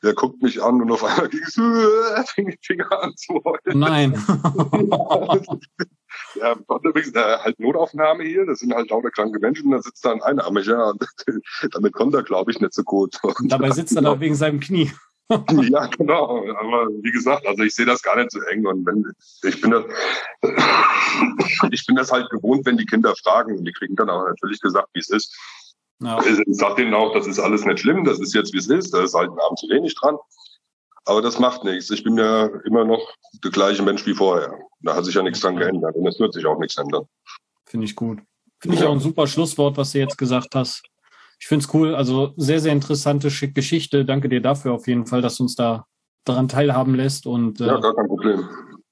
[0.03, 3.41] der guckt mich an und auf einmal ging es, äh, fing die Finger an zu
[3.43, 3.79] heulen.
[3.79, 4.13] Nein.
[6.35, 10.21] ja, äh, halt Notaufnahme hier, das sind halt lauter kranke Menschen, da sitzt da ein
[10.21, 11.05] Einarmiger und
[11.73, 13.17] damit kommt er, glaube ich, nicht so gut.
[13.23, 14.91] Und Dabei sitzt er da wegen seinem Knie.
[15.71, 16.45] ja, genau.
[16.55, 18.65] Aber wie gesagt, also ich sehe das gar nicht so eng.
[18.65, 19.05] Und wenn
[19.43, 19.85] ich bin das,
[21.71, 23.57] ich bin das halt gewohnt, wenn die Kinder fragen.
[23.57, 25.35] Und die kriegen dann auch natürlich gesagt, wie es ist.
[26.01, 26.19] Ja.
[26.25, 28.93] Ich sag denen auch, das ist alles nicht schlimm, das ist jetzt wie es ist,
[28.93, 30.17] da ist halt ein Abend zu wenig dran.
[31.05, 31.89] Aber das macht nichts.
[31.89, 33.01] Ich bin ja immer noch
[33.43, 34.59] der gleiche Mensch wie vorher.
[34.81, 37.05] Da hat sich ja nichts dran geändert und es wird sich auch nichts ändern.
[37.65, 38.19] Finde ich gut.
[38.59, 40.83] Finde ich auch ein super Schlusswort, was du jetzt gesagt hast.
[41.39, 41.95] Ich finde es cool.
[41.95, 44.05] Also sehr, sehr interessante Geschichte.
[44.05, 45.85] Danke dir dafür auf jeden Fall, dass du uns da
[46.23, 47.25] daran teilhaben lässt.
[47.25, 48.47] Und, äh, ja, gar kein Problem.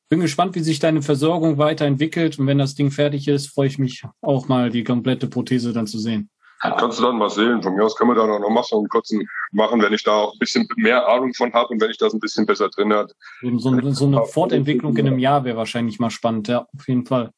[0.10, 2.39] Bin gespannt, wie sich deine Versorgung weiterentwickelt.
[2.39, 5.86] Und wenn das Ding fertig ist, freue ich mich auch mal, die komplette Prothese dann
[5.86, 6.32] zu sehen.
[6.60, 7.64] Kannst du dann mal sehen.
[7.64, 10.12] Von mir aus können wir da noch mal so einen kurzen machen, wenn ich da
[10.12, 12.93] auch ein bisschen mehr Ahnung von habe und wenn ich das ein bisschen besser drin
[12.93, 13.14] habe.
[13.57, 17.32] So, so eine Fortentwicklung in einem Jahr wäre wahrscheinlich mal spannend, ja, auf jeden Fall.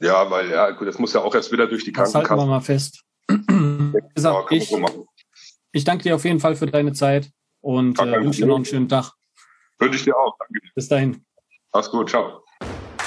[0.00, 2.22] Ja, weil ja, gut, das muss ja auch erst wieder durch die Krankenkasse.
[2.22, 3.04] Das halten wir mal fest.
[4.14, 4.74] gesagt, ich,
[5.72, 8.64] ich danke dir auf jeden Fall für deine Zeit und äh, wünsche dir noch einen
[8.64, 9.12] schönen Tag.
[9.78, 10.36] Wünsche ich dir auch.
[10.38, 10.60] Danke.
[10.74, 11.24] Bis dahin.
[11.72, 12.10] Mach's gut.
[12.10, 12.44] Ciao.